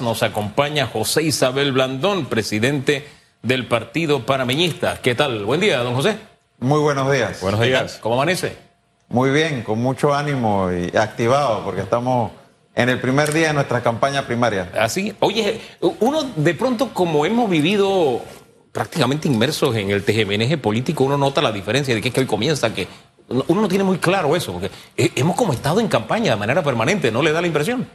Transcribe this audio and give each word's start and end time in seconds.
Nos 0.00 0.22
acompaña 0.22 0.86
José 0.86 1.22
Isabel 1.22 1.72
Blandón, 1.72 2.26
presidente 2.26 3.06
del 3.42 3.66
Partido 3.66 4.24
Panameñista. 4.24 5.00
¿Qué 5.02 5.14
tal? 5.14 5.44
Buen 5.44 5.60
día, 5.60 5.78
don 5.78 5.94
José. 5.94 6.16
Muy 6.58 6.80
buenos 6.80 7.10
días. 7.12 7.40
Buenos 7.40 7.60
días. 7.60 7.98
¿Cómo 8.00 8.14
amanece? 8.14 8.56
Muy 9.08 9.30
bien, 9.30 9.62
con 9.62 9.78
mucho 9.78 10.14
ánimo 10.14 10.70
y 10.72 10.96
activado 10.96 11.62
porque 11.64 11.82
estamos 11.82 12.32
en 12.74 12.88
el 12.88 13.00
primer 13.00 13.32
día 13.32 13.48
de 13.48 13.54
nuestra 13.54 13.82
campaña 13.82 14.26
primaria. 14.26 14.70
Así, 14.78 15.14
oye, 15.20 15.60
uno 15.80 16.22
de 16.34 16.54
pronto 16.54 16.94
como 16.94 17.26
hemos 17.26 17.50
vivido 17.50 18.22
prácticamente 18.72 19.28
inmersos 19.28 19.76
en 19.76 19.90
el 19.90 20.04
TGMNG 20.04 20.60
político, 20.60 21.04
uno 21.04 21.18
nota 21.18 21.42
la 21.42 21.52
diferencia 21.52 21.94
de 21.94 22.00
que 22.00 22.08
es 22.08 22.14
que 22.14 22.20
hoy 22.20 22.26
comienza, 22.26 22.72
que 22.72 22.88
uno 23.28 23.60
no 23.60 23.68
tiene 23.68 23.84
muy 23.84 23.98
claro 23.98 24.34
eso, 24.34 24.52
porque 24.52 24.70
hemos 24.96 25.36
como 25.36 25.52
estado 25.52 25.80
en 25.80 25.88
campaña 25.88 26.32
de 26.32 26.36
manera 26.36 26.62
permanente, 26.62 27.10
¿no 27.10 27.22
le 27.22 27.32
da 27.32 27.40
la 27.40 27.46
impresión? 27.46 27.86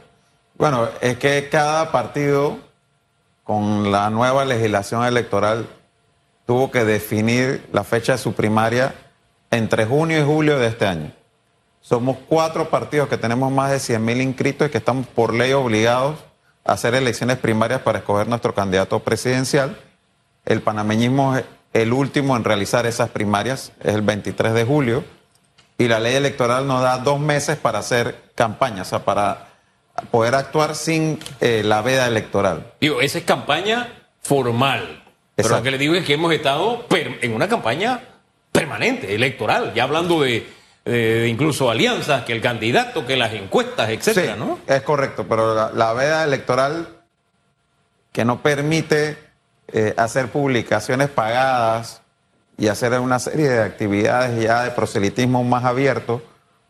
Bueno, 0.58 0.88
es 1.02 1.18
que 1.18 1.50
cada 1.50 1.92
partido 1.92 2.58
con 3.44 3.92
la 3.92 4.08
nueva 4.08 4.46
legislación 4.46 5.04
electoral 5.04 5.68
tuvo 6.46 6.70
que 6.70 6.84
definir 6.84 7.68
la 7.72 7.84
fecha 7.84 8.12
de 8.12 8.18
su 8.18 8.32
primaria 8.32 8.94
entre 9.50 9.84
junio 9.84 10.18
y 10.18 10.24
julio 10.24 10.58
de 10.58 10.68
este 10.68 10.86
año. 10.86 11.12
Somos 11.82 12.16
cuatro 12.26 12.70
partidos 12.70 13.08
que 13.08 13.18
tenemos 13.18 13.52
más 13.52 13.70
de 13.70 13.78
100 13.78 14.02
mil 14.02 14.22
inscritos 14.22 14.68
y 14.68 14.70
que 14.70 14.78
estamos 14.78 15.06
por 15.06 15.34
ley 15.34 15.52
obligados 15.52 16.16
a 16.64 16.72
hacer 16.72 16.94
elecciones 16.94 17.36
primarias 17.36 17.82
para 17.82 17.98
escoger 17.98 18.26
nuestro 18.26 18.54
candidato 18.54 19.00
presidencial. 19.00 19.78
El 20.46 20.62
panameñismo 20.62 21.36
es 21.36 21.44
el 21.74 21.92
último 21.92 22.34
en 22.34 22.44
realizar 22.44 22.86
esas 22.86 23.10
primarias, 23.10 23.72
es 23.80 23.94
el 23.94 24.02
23 24.02 24.54
de 24.54 24.64
julio, 24.64 25.04
y 25.76 25.86
la 25.88 26.00
ley 26.00 26.14
electoral 26.14 26.66
nos 26.66 26.80
da 26.80 26.96
dos 26.98 27.20
meses 27.20 27.58
para 27.58 27.80
hacer 27.80 28.30
campaña, 28.34 28.82
o 28.82 28.84
sea, 28.86 29.04
para 29.04 29.55
poder 30.10 30.34
actuar 30.34 30.74
sin 30.74 31.18
eh, 31.40 31.62
la 31.64 31.82
veda 31.82 32.06
electoral. 32.06 32.72
Digo, 32.80 33.00
esa 33.00 33.18
es 33.18 33.24
campaña 33.24 33.88
formal. 34.20 35.02
Pero 35.34 35.50
lo 35.50 35.62
que 35.62 35.70
le 35.70 35.78
digo 35.78 35.94
es 35.94 36.04
que 36.04 36.14
hemos 36.14 36.32
estado 36.32 36.86
en 36.90 37.34
una 37.34 37.46
campaña 37.46 38.00
permanente, 38.52 39.14
electoral, 39.14 39.74
ya 39.74 39.82
hablando 39.82 40.22
de, 40.22 40.46
incluso 41.28 41.70
alianzas, 41.70 42.24
que 42.24 42.32
el 42.32 42.40
candidato, 42.40 43.06
que 43.06 43.16
las 43.16 43.34
encuestas, 43.34 43.90
etcétera, 43.90 44.34
¿no? 44.36 44.58
Es 44.66 44.80
correcto, 44.80 45.26
pero 45.28 45.70
la, 45.74 45.92
veda 45.92 46.24
electoral 46.24 46.88
que 48.12 48.24
no 48.24 48.40
permite 48.40 49.18
eh, 49.68 49.92
hacer 49.98 50.28
publicaciones 50.28 51.10
pagadas 51.10 52.00
y 52.56 52.68
hacer 52.68 52.98
una 52.98 53.18
serie 53.18 53.48
de 53.48 53.62
actividades 53.62 54.42
ya 54.42 54.64
de 54.64 54.70
proselitismo 54.70 55.44
más 55.44 55.64
abierto, 55.64 56.22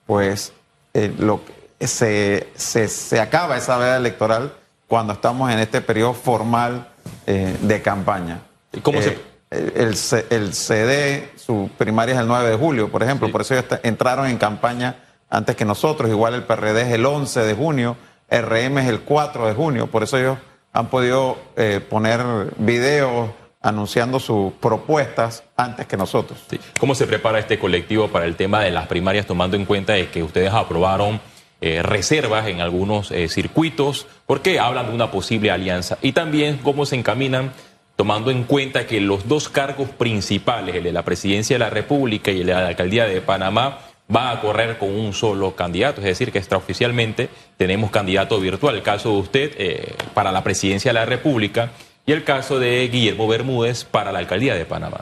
pues 0.07 0.53
eh, 0.93 1.15
lo, 1.17 1.41
se, 1.81 2.49
se, 2.57 3.21
acaba 3.21 3.57
esa 3.57 3.77
veda 3.77 3.97
electoral 3.97 4.53
cuando 4.87 5.13
estamos 5.13 5.51
en 5.51 5.59
este 5.59 5.81
periodo 5.81 6.15
formal 6.15 6.89
eh, 7.27 7.57
de 7.61 7.83
campaña. 7.83 8.41
¿Y 8.73 8.81
cómo 8.81 9.01
se... 9.03 9.11
Eh, 9.11 9.73
el, 9.77 9.97
el, 10.31 10.55
CD, 10.55 11.31
su 11.37 11.71
primaria 11.79 12.15
es 12.15 12.21
el 12.21 12.27
9 12.27 12.51
de 12.51 12.57
julio, 12.57 12.91
por 12.91 13.03
ejemplo, 13.03 13.31
por 13.31 13.43
eso 13.43 13.55
ellos 13.55 13.67
entraron 13.85 14.27
en 14.27 14.39
campaña 14.39 14.97
antes 15.31 15.55
que 15.55 15.65
nosotros, 15.65 16.11
igual 16.11 16.35
el 16.35 16.43
PRD 16.43 16.83
es 16.83 16.93
el 16.93 17.07
11 17.07 17.41
de 17.41 17.55
junio, 17.55 17.97
RM 18.29 18.79
es 18.79 18.89
el 18.89 19.01
4 19.01 19.47
de 19.47 19.55
junio, 19.55 19.87
por 19.87 20.03
eso 20.03 20.19
ellos 20.19 20.39
han 20.73 20.89
podido 20.89 21.39
eh, 21.57 21.81
poner 21.81 22.21
videos 22.59 23.31
anunciando 23.63 24.21
sus 24.21 24.53
propuestas 24.55 25.43
antes 25.57 25.87
que 25.87 25.97
nosotros. 25.97 26.39
¿Cómo 26.79 26.95
se 26.95 27.07
prepara 27.07 27.39
este 27.39 27.59
colectivo 27.59 28.09
para 28.09 28.25
el 28.25 28.37
tema 28.37 28.61
de 28.61 28.71
las 28.71 28.87
primarias, 28.87 29.27
tomando 29.27 29.57
en 29.57 29.65
cuenta 29.65 29.95
de 29.95 30.11
que 30.11 30.23
ustedes 30.23 30.53
aprobaron 30.53 31.21
eh, 31.67 31.83
reservas 31.83 32.49
en 32.49 32.61
algunos 32.61 33.11
eh, 33.11 33.29
circuitos, 33.29 34.07
porque 34.27 34.59
hablan 34.61 34.89
de 34.89 34.95
una 34.95 35.11
posible 35.11 35.51
alianza. 35.51 35.99
Y 36.03 36.13
también 36.13 36.59
cómo 36.59 36.87
se 36.87 36.97
encaminan 36.97 37.53
tomando 37.97 38.31
en 38.31 38.45
cuenta 38.45 38.87
que 38.87 39.01
los 39.01 39.27
dos 39.27 39.49
cargos 39.49 39.89
principales, 39.89 40.75
el 40.77 40.85
de 40.85 40.93
la 40.93 41.05
presidencia 41.05 41.55
de 41.55 41.61
la 41.61 41.71
República 41.71 42.31
y 42.31 42.41
el 42.41 42.47
de 42.47 42.53
la 42.53 42.69
alcaldía 42.69 43.07
de 43.07 43.21
Panamá, 43.21 43.79
va 44.15 44.31
a 44.31 44.41
correr 44.41 44.79
con 44.79 44.91
un 44.91 45.13
solo 45.13 45.57
candidato, 45.57 46.01
es 46.01 46.07
decir, 46.07 46.31
que 46.31 46.39
extraoficialmente 46.39 47.29
tenemos 47.57 47.91
candidato 47.91 48.39
virtual. 48.39 48.77
El 48.77 48.83
caso 48.83 49.11
de 49.11 49.17
usted 49.17 49.53
eh, 49.59 49.95
para 50.15 50.31
la 50.31 50.45
presidencia 50.45 50.91
de 50.91 50.95
la 50.95 51.07
República 51.07 51.71
y 52.05 52.13
el 52.13 52.23
caso 52.23 52.59
de 52.61 52.87
Guillermo 52.89 53.27
Bermúdez 53.27 53.85
para 53.85 54.13
la 54.13 54.21
alcaldía 54.21 54.55
de 54.55 54.65
Panamá. 54.65 55.01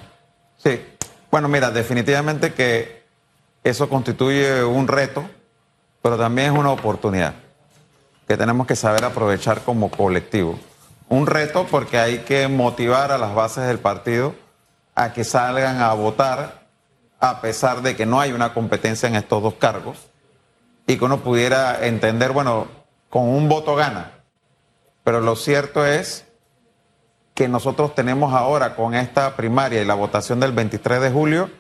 Sí, 0.56 0.80
bueno, 1.30 1.48
mira, 1.48 1.70
definitivamente 1.70 2.54
que 2.54 3.02
eso 3.62 3.88
constituye 3.88 4.64
un 4.64 4.88
reto 4.88 5.28
pero 6.04 6.18
también 6.18 6.52
es 6.52 6.58
una 6.58 6.70
oportunidad 6.70 7.32
que 8.28 8.36
tenemos 8.36 8.66
que 8.66 8.76
saber 8.76 9.06
aprovechar 9.06 9.62
como 9.62 9.90
colectivo. 9.90 10.58
Un 11.08 11.26
reto 11.26 11.66
porque 11.70 11.98
hay 11.98 12.18
que 12.18 12.46
motivar 12.46 13.10
a 13.10 13.16
las 13.16 13.34
bases 13.34 13.66
del 13.66 13.78
partido 13.78 14.34
a 14.94 15.14
que 15.14 15.24
salgan 15.24 15.80
a 15.80 15.94
votar 15.94 16.66
a 17.20 17.40
pesar 17.40 17.80
de 17.80 17.96
que 17.96 18.04
no 18.04 18.20
hay 18.20 18.32
una 18.32 18.52
competencia 18.52 19.08
en 19.08 19.14
estos 19.14 19.42
dos 19.42 19.54
cargos 19.54 19.96
y 20.86 20.98
que 20.98 21.04
uno 21.06 21.20
pudiera 21.20 21.86
entender, 21.86 22.32
bueno, 22.32 22.66
con 23.08 23.26
un 23.26 23.48
voto 23.48 23.74
gana. 23.74 24.10
Pero 25.04 25.22
lo 25.22 25.36
cierto 25.36 25.86
es 25.86 26.26
que 27.32 27.48
nosotros 27.48 27.94
tenemos 27.94 28.34
ahora 28.34 28.76
con 28.76 28.94
esta 28.94 29.36
primaria 29.36 29.80
y 29.80 29.86
la 29.86 29.94
votación 29.94 30.38
del 30.38 30.52
23 30.52 31.00
de 31.00 31.10
julio 31.10 31.50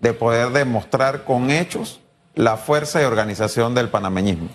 de 0.00 0.12
poder 0.12 0.50
demostrar 0.50 1.24
con 1.24 1.50
hechos 1.50 2.00
la 2.34 2.56
fuerza 2.56 3.00
y 3.00 3.04
organización 3.04 3.74
del 3.74 3.88
panameñismo. 3.88 4.48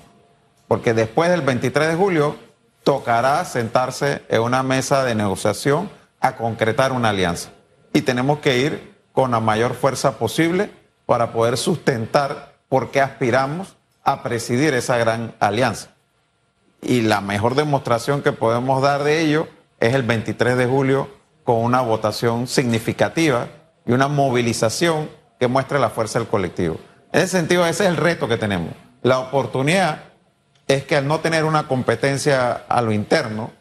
Porque 0.68 0.94
después 0.94 1.30
del 1.30 1.42
23 1.42 1.90
de 1.90 1.96
julio 1.96 2.36
tocará 2.84 3.44
sentarse 3.46 4.24
en 4.30 4.42
una 4.42 4.64
mesa 4.64 5.04
de 5.04 5.16
negociación 5.16 5.90
a 6.20 6.36
concretar 6.36 6.92
una 6.92 7.10
alianza. 7.10 7.52
Y 7.94 8.02
tenemos 8.02 8.40
que 8.40 8.58
ir 8.58 8.96
con 9.14 9.32
la 9.32 9.40
mayor 9.40 9.74
fuerza 9.74 10.18
posible 10.18 10.72
para 11.06 11.32
poder 11.32 11.58
sustentar 11.58 12.54
por 12.68 12.92
qué 12.92 13.02
aspiramos 13.02 13.76
a 14.04 14.22
presidir 14.24 14.74
esa 14.74 14.98
gran 14.98 15.36
alianza. 15.40 15.90
Y 16.82 17.02
la 17.02 17.22
mejor 17.22 17.56
demostración 17.56 18.22
que 18.22 18.32
podemos 18.32 18.82
dar 18.82 19.04
de 19.04 19.22
ello 19.22 19.48
es 19.80 19.94
el 19.94 20.04
23 20.04 20.56
de 20.56 20.66
julio 20.66 21.10
con 21.44 21.58
una 21.58 21.82
votación 21.82 22.48
significativa 22.48 23.48
y 23.86 23.92
una 23.92 24.08
movilización 24.08 25.10
que 25.40 25.48
muestre 25.48 25.80
la 25.80 25.90
fuerza 25.90 26.20
del 26.20 26.28
colectivo. 26.28 26.78
En 27.12 27.22
ese 27.22 27.38
sentido, 27.38 27.66
ese 27.66 27.86
es 27.86 27.90
el 27.90 27.98
reto 27.98 28.28
que 28.28 28.38
tenemos. 28.38 28.74
La 29.02 29.20
oportunidad 29.20 30.04
es 30.68 30.84
que 30.84 30.96
al 30.96 31.08
no 31.08 31.20
tener 31.20 31.46
una 31.46 31.68
competencia 31.68 32.52
a 32.68 32.82
lo 32.82 32.92
interno, 32.92 33.52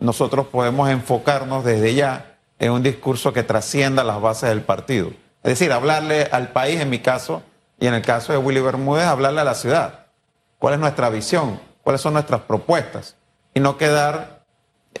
nosotros 0.00 0.48
podemos 0.48 0.90
enfocarnos 0.90 1.64
desde 1.64 1.94
ya 1.94 2.36
en 2.58 2.72
un 2.72 2.82
discurso 2.82 3.32
que 3.32 3.42
trascienda 3.42 4.02
las 4.02 4.20
bases 4.20 4.48
del 4.48 4.62
partido. 4.62 5.10
Es 5.42 5.50
decir, 5.50 5.72
hablarle 5.72 6.28
al 6.32 6.48
país, 6.48 6.80
en 6.80 6.90
mi 6.90 6.98
caso, 6.98 7.42
y 7.78 7.86
en 7.86 7.94
el 7.94 8.02
caso 8.02 8.32
de 8.32 8.38
Willy 8.38 8.60
Bermúdez, 8.60 9.04
hablarle 9.04 9.42
a 9.42 9.44
la 9.44 9.54
ciudad. 9.54 10.06
¿Cuál 10.58 10.74
es 10.74 10.80
nuestra 10.80 11.10
visión? 11.10 11.60
¿Cuáles 11.82 12.00
son 12.00 12.14
nuestras 12.14 12.40
propuestas? 12.42 13.16
Y 13.52 13.60
no 13.60 13.76
quedar 13.76 14.44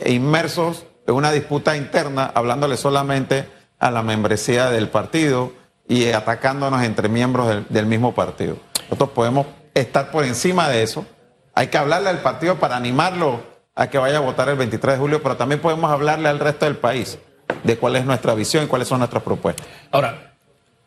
inmersos 0.04 0.84
en 1.06 1.14
una 1.14 1.32
disputa 1.32 1.76
interna 1.76 2.30
hablándole 2.34 2.76
solamente 2.76 3.48
a 3.78 3.90
la 3.90 4.02
membresía 4.02 4.70
del 4.70 4.88
partido, 4.88 5.52
y 5.88 6.10
atacándonos 6.10 6.82
entre 6.82 7.08
miembros 7.08 7.64
del, 7.68 7.86
mismo 7.86 8.14
partido. 8.14 8.56
Nosotros 8.84 9.10
podemos 9.10 9.46
estar 9.74 10.10
por 10.10 10.24
encima 10.24 10.68
de 10.68 10.82
eso. 10.82 11.06
Hay 11.54 11.68
que 11.68 11.78
hablarle 11.78 12.10
al 12.10 12.20
partido 12.20 12.56
para 12.58 12.76
animarlo 12.76 13.42
a 13.74 13.88
que 13.88 13.98
vaya 13.98 14.18
a 14.18 14.20
votar 14.20 14.48
el 14.48 14.56
23 14.56 14.94
de 14.94 14.98
julio, 14.98 15.22
pero 15.22 15.36
también 15.36 15.60
podemos 15.60 15.90
hablarle 15.90 16.28
al 16.28 16.38
resto 16.38 16.64
del 16.64 16.76
país 16.76 17.18
de 17.62 17.76
cuál 17.76 17.96
es 17.96 18.04
nuestra 18.04 18.34
visión 18.34 18.64
y 18.64 18.66
cuáles 18.66 18.88
son 18.88 18.98
nuestras 18.98 19.22
propuestas. 19.22 19.66
Ahora, 19.90 20.34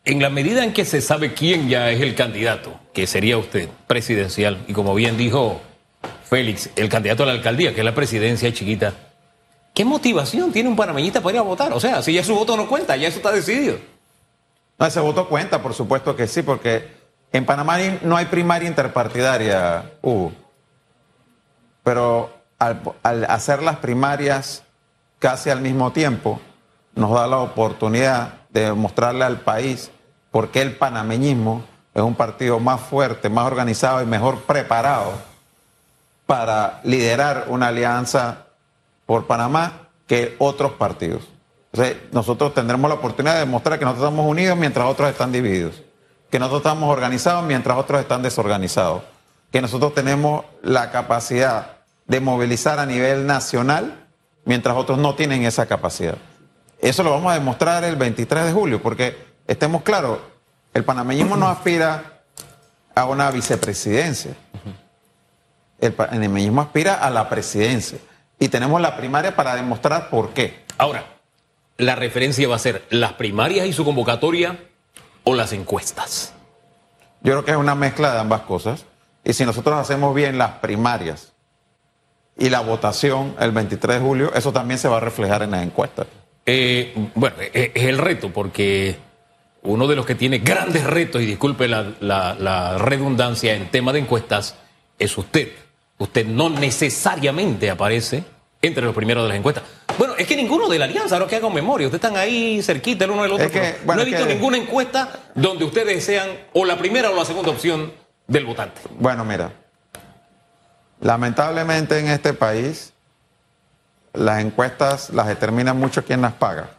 en 0.06 0.22
la 0.22 0.30
medida 0.30 0.64
en 0.64 0.74
que 0.74 0.86
se 0.86 1.02
sabe 1.02 1.34
quién 1.34 1.68
ya 1.70 1.92
es 1.92 2.02
el 2.02 2.16
candidato, 2.16 2.80
que 2.94 3.08
sería 3.08 3.38
usted, 3.38 3.70
presidencial, 3.88 4.64
y 4.68 4.74
como 4.74 4.96
bien 4.96 5.18
dijo 5.18 5.62
Félix, 6.24 6.70
el 6.76 6.90
candidato 6.90 7.24
a 7.24 7.26
la 7.28 7.34
alcaldía, 7.34 7.74
que 7.74 7.82
es 7.82 7.86
la 7.86 7.94
presidencia 7.94 8.52
chiquita, 8.54 8.94
¿qué 9.74 9.86
motivación 9.86 10.52
tiene 10.52 10.70
un 10.70 10.76
panameñista 10.76 11.22
para 11.22 11.36
ir 11.36 11.40
a 11.40 11.44
votar? 11.44 11.74
O 11.74 11.80
sea, 11.80 12.02
si 12.02 12.14
ya 12.14 12.24
su 12.24 12.36
voto 12.36 12.56
no 12.56 12.68
cuenta, 12.68 12.96
ya 12.96 13.08
eso 13.08 13.18
está 13.18 13.32
decidido. 13.32 13.78
No, 14.80 14.86
ese 14.86 15.00
voto 15.00 15.28
cuenta, 15.28 15.62
por 15.62 15.74
supuesto 15.74 16.16
que 16.16 16.28
sí, 16.28 16.44
porque 16.44 16.96
en 17.32 17.46
Panamá 17.46 17.78
no 18.04 18.16
hay 18.16 18.26
primaria 18.26 18.68
interpartidaria, 18.68 19.92
Hugo. 20.04 20.32
Pero 21.84 22.32
al, 22.60 23.26
hacer 23.26 23.64
las 23.64 23.78
primarias 23.78 24.64
casi 25.20 25.50
al 25.50 25.62
mismo 25.62 25.92
tiempo, 25.92 26.40
nos 26.94 27.12
da 27.12 27.26
la 27.28 27.38
oportunidad 27.38 28.34
de 28.50 28.72
mostrarle 28.74 29.24
al 29.24 29.40
país 29.40 29.92
por 30.30 30.50
qué 30.50 30.62
el 30.62 30.76
panameñismo 30.76 31.64
es 31.94 32.04
un 32.04 32.14
partido 32.14 32.60
más 32.60 32.82
fuerte, 32.82 33.30
más 33.30 33.48
organizado 33.48 34.02
y 34.04 34.06
mejor 34.06 34.42
preparado 34.42 35.14
para 36.28 36.82
liderar 36.84 37.46
una 37.48 37.70
alianza 37.70 38.46
por 39.08 39.26
Panamá 39.26 39.88
que 40.06 40.36
otros 40.38 40.74
partidos 40.74 41.37
nosotros 42.12 42.54
tendremos 42.54 42.90
la 42.90 42.96
oportunidad 42.96 43.34
de 43.34 43.40
demostrar 43.42 43.80
que 43.80 43.86
nosotros 43.86 44.10
estamos 44.10 44.30
unidos 44.30 44.58
mientras 44.58 44.86
otros 44.88 45.10
están 45.10 45.32
divididos, 45.32 45.82
que 46.30 46.40
nosotros 46.40 46.62
estamos 46.62 46.90
organizados 46.92 47.44
mientras 47.44 47.78
otros 47.78 48.02
están 48.02 48.22
desorganizados, 48.22 49.04
que 49.52 49.62
nosotros 49.62 49.94
tenemos 49.94 50.46
la 50.62 50.92
capacidad 50.92 51.78
de 52.06 52.20
movilizar 52.20 52.80
a 52.80 52.86
nivel 52.86 53.26
nacional, 53.26 54.08
mientras 54.46 54.76
otros 54.78 54.98
no 54.98 55.16
tienen 55.16 55.44
esa 55.44 55.66
capacidad. 55.66 56.18
Eso 56.80 57.04
lo 57.04 57.12
vamos 57.12 57.32
a 57.32 57.36
demostrar 57.36 57.84
el 57.84 57.96
23 57.96 58.46
de 58.46 58.54
julio, 58.54 58.82
porque 58.82 59.18
estemos 59.48 59.82
claros, 59.82 60.20
el 60.74 60.84
panameñismo 60.84 61.36
no 61.36 61.48
aspira 61.48 62.22
a 62.94 63.06
una 63.06 63.32
vicepresidencia. 63.32 64.36
El 65.80 65.94
panameñismo 65.94 66.62
aspira 66.62 66.96
a 66.96 67.10
la 67.10 67.30
presidencia. 67.30 68.00
Y 68.40 68.50
tenemos 68.50 68.80
la 68.80 68.96
primaria 68.96 69.36
para 69.36 69.56
demostrar 69.56 70.10
por 70.10 70.30
qué. 70.30 70.66
Ahora, 70.78 71.17
la 71.78 71.96
referencia 71.96 72.48
va 72.48 72.56
a 72.56 72.60
ser 72.60 72.86
las 72.90 73.14
primarias 73.14 73.68
y 73.68 73.74
su 73.74 73.86
convocatoria 73.86 74.60
o 75.24 75.36
las 75.36 75.54
encuestas. 75.54 76.34
Yo 77.22 77.34
creo 77.34 77.46
que 77.46 77.52
es 77.52 77.58
una 77.58 77.76
mezcla 77.76 78.14
de 78.14 78.20
ambas 78.20 78.42
cosas. 78.42 78.86
Y 79.24 79.34
si 79.34 79.46
nosotros 79.46 79.76
hacemos 79.76 80.16
bien 80.16 80.38
las 80.38 80.52
primarias 80.60 81.34
y 82.38 82.50
la 82.50 82.62
votación 82.62 83.36
el 83.40 83.52
23 83.52 83.98
de 83.98 84.02
julio, 84.02 84.34
eso 84.34 84.54
también 84.54 84.80
se 84.80 84.88
va 84.88 84.98
a 84.98 85.02
reflejar 85.02 85.44
en 85.44 85.52
las 85.52 85.64
encuestas. 85.64 86.08
Eh, 86.46 86.94
bueno, 87.14 87.36
eh, 87.42 87.72
es 87.76 87.84
el 87.84 87.98
reto, 87.98 88.32
porque 88.32 88.96
uno 89.64 89.88
de 89.88 89.98
los 89.98 90.06
que 90.06 90.16
tiene 90.16 90.40
grandes 90.40 90.86
retos, 90.86 91.22
y 91.22 91.26
disculpe 91.26 91.68
la, 91.68 92.78
redundancia 92.78 93.54
en 93.54 93.70
tema 93.70 93.92
de 93.92 94.00
encuestas, 94.00 94.56
es 94.98 95.18
usted. 95.18 95.52
Usted 95.98 96.26
no 96.26 96.50
necesariamente 96.50 97.70
aparece 97.70 98.24
entre 98.62 98.86
los 98.86 98.96
primeros 98.96 99.24
de 99.24 99.30
las 99.30 99.38
encuestas. 99.38 99.64
Bueno, 99.98 100.14
es 100.18 100.28
que 100.28 100.36
ninguno 100.36 100.68
de 100.68 100.78
la 100.78 100.86
alianza, 100.86 101.16
ahora 101.16 101.28
que 101.28 101.36
hagan 101.36 101.54
memoria, 101.54 101.88
ustedes 101.88 102.04
están 102.04 102.18
ahí 102.18 102.62
cerquita 102.62 103.06
el 103.06 103.12
uno 103.12 103.24
del 103.24 103.32
otro. 103.32 103.50
no 103.86 104.02
he 104.02 104.06
visto 104.06 104.26
ninguna 104.26 104.58
encuesta 104.58 105.10
donde 105.34 105.66
ustedes 105.66 106.04
sean 106.04 106.30
o 106.54 106.66
la 106.66 106.78
primera 106.78 107.10
o 107.10 107.16
la 107.16 107.26
segunda 107.26 107.52
opción 107.52 107.92
del 108.28 108.46
votante. 108.46 108.82
Bueno, 109.00 109.26
mira, 109.26 109.52
lamentablemente 111.00 112.00
en 112.00 112.08
este 112.08 112.34
país 112.34 112.94
las 114.14 114.40
encuestas 114.40 115.10
las 115.12 115.28
determina 115.28 115.74
mucho 115.74 116.04
quién 116.04 116.22
las 116.22 116.34
paga. 116.34 116.72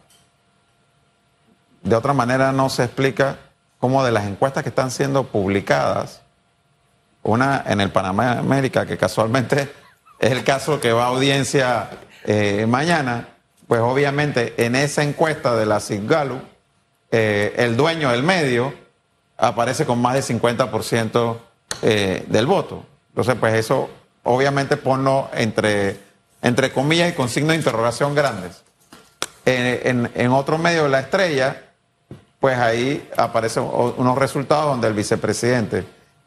De 1.81 1.95
otra 1.95 2.13
manera 2.13 2.51
no 2.51 2.69
se 2.69 2.83
explica 2.83 3.37
cómo 3.79 4.03
de 4.03 4.11
las 4.11 4.25
encuestas 4.25 4.63
que 4.63 4.69
están 4.69 4.91
siendo 4.91 5.23
publicadas, 5.25 6.21
una 7.23 7.63
en 7.65 7.81
el 7.81 7.91
Panamá 7.91 8.33
América, 8.39 8.85
que 8.85 8.97
casualmente 8.97 9.71
es 10.19 10.31
el 10.31 10.43
caso 10.43 10.79
que 10.79 10.91
va 10.91 11.05
a 11.05 11.07
audiencia 11.07 11.89
eh, 12.31 12.67
mañana, 12.67 13.27
pues 13.67 13.81
obviamente 13.81 14.53
en 14.63 14.75
esa 14.75 15.01
encuesta 15.01 15.55
de 15.55 15.65
la 15.65 15.79
SIGALU, 15.79 16.39
eh, 17.09 17.55
el 17.57 17.75
dueño 17.75 18.11
del 18.11 18.21
medio 18.21 18.71
aparece 19.35 19.83
con 19.83 19.99
más 19.99 20.13
del 20.13 20.39
50% 20.39 21.37
eh, 21.81 22.23
del 22.27 22.45
voto. 22.45 22.85
Entonces, 23.09 23.33
pues 23.39 23.55
eso 23.55 23.89
obviamente 24.21 24.77
ponlo 24.77 25.31
entre 25.33 25.97
entre 26.43 26.71
comillas 26.71 27.09
y 27.09 27.13
con 27.13 27.29
signos 27.29 27.53
de 27.53 27.55
interrogación 27.55 28.13
grandes. 28.13 28.61
En, 29.45 30.31
otro 30.31 30.59
medio 30.59 30.83
de 30.83 30.89
la 30.89 30.99
estrella, 30.99 31.63
pues 32.39 32.59
ahí 32.59 33.09
aparecen 33.17 33.63
unos 33.63 34.17
resultados 34.19 34.67
donde 34.67 34.87
el 34.87 34.93
vicepresidente, 34.93 35.83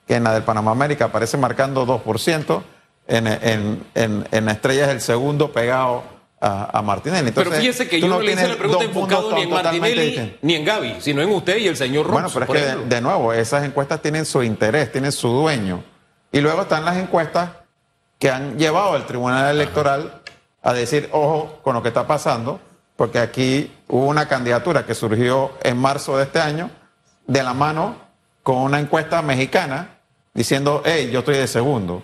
que 0.09 0.17
en 0.17 0.25
la 0.25 0.35
del 0.35 0.43
Panamá 0.43 0.73
América 0.73 1.05
aparece 1.05 1.37
marcando 1.37 1.87
2%, 1.87 2.63
en, 3.13 3.85
en, 4.31 4.45
la 4.47 4.53
estrella 4.53 4.87
es 4.87 4.91
el 4.91 5.01
segundo 5.01 5.53
pegado 5.53 6.03
a, 6.41 6.83
Martinelli. 6.83 7.31
pero 7.31 7.53
fíjese 7.53 7.87
que 7.89 8.01
yo 8.01 8.09
no, 8.09 8.21
le 8.21 8.33
hice 8.33 8.49
la 8.49 8.57
pregunta 8.57 8.85
enfocado 8.85 9.33
ni 9.35 9.43
en 9.43 9.51
Martinelli 9.51 10.39
ni 10.43 10.55
en 10.55 10.65
Gaby, 10.65 10.97
sino 11.01 11.23
en 11.23 11.31
usted 11.31 11.59
y 11.59 11.69
el 11.69 11.77
señor 11.77 12.07
Ross. 12.07 12.13
Bueno, 12.13 12.31
pero 12.33 12.55
es 12.55 12.77
que 12.77 12.85
de, 12.87 13.01
nuevo, 13.01 13.33
esas 13.33 13.65
encuestas 13.65 14.03
tienen 14.03 14.25
su 14.25 14.43
interés, 14.43 14.91
tienen 14.91 15.13
su 15.13 15.29
dueño. 15.29 15.85
Y 16.33 16.41
luego 16.41 16.63
están 16.63 16.85
las 16.85 16.97
encuestas 16.97 17.51
que 18.19 18.31
han 18.31 18.59
llevado 18.59 18.95
al 18.95 19.07
Tribunal 19.07 19.55
Electoral 19.55 20.23
a 20.63 20.73
decir, 20.73 21.09
ojo 21.13 21.61
con 21.63 21.75
lo 21.75 21.83
que 21.83 21.89
está 21.89 22.07
pasando, 22.07 22.61
porque 22.97 23.19
aquí 23.19 23.71
hubo 23.89 24.07
una 24.07 24.27
candidatura 24.27 24.87
que 24.87 24.95
surgió 24.95 25.53
en 25.63 25.77
marzo 25.77 26.17
de 26.17 26.25
este 26.25 26.41
año 26.41 26.71
de 27.27 27.43
la 27.43 27.55
mano 27.55 27.97
con 28.43 28.57
una 28.57 28.81
encuesta 28.81 29.23
mexicana 29.23 29.99
diciendo, 30.35 30.83
hey, 30.85 31.11
yo 31.13 31.21
estoy 31.21 31.37
de 31.37 31.47
segundo. 31.47 32.03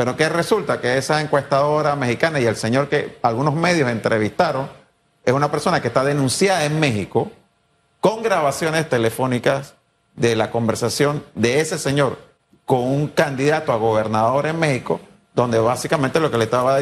Pero 0.00 0.16
que 0.16 0.30
resulta 0.30 0.80
que 0.80 0.96
esa 0.96 1.20
encuestadora 1.20 1.94
mexicana 1.94 2.40
y 2.40 2.46
el 2.46 2.56
señor 2.56 2.88
que 2.88 3.18
algunos 3.20 3.52
medios 3.52 3.90
entrevistaron 3.90 4.66
es 5.26 5.34
una 5.34 5.50
persona 5.50 5.82
que 5.82 5.88
está 5.88 6.02
denunciada 6.02 6.64
en 6.64 6.80
México 6.80 7.30
con 8.00 8.22
grabaciones 8.22 8.88
telefónicas 8.88 9.74
de 10.16 10.36
la 10.36 10.50
conversación 10.50 11.22
de 11.34 11.60
ese 11.60 11.76
señor 11.76 12.16
con 12.64 12.80
un 12.80 13.08
candidato 13.08 13.74
a 13.74 13.76
gobernador 13.76 14.46
en 14.46 14.58
México 14.58 15.02
donde 15.34 15.58
básicamente 15.58 16.18
lo 16.18 16.30
que 16.30 16.38
le 16.38 16.44
estaba 16.44 16.78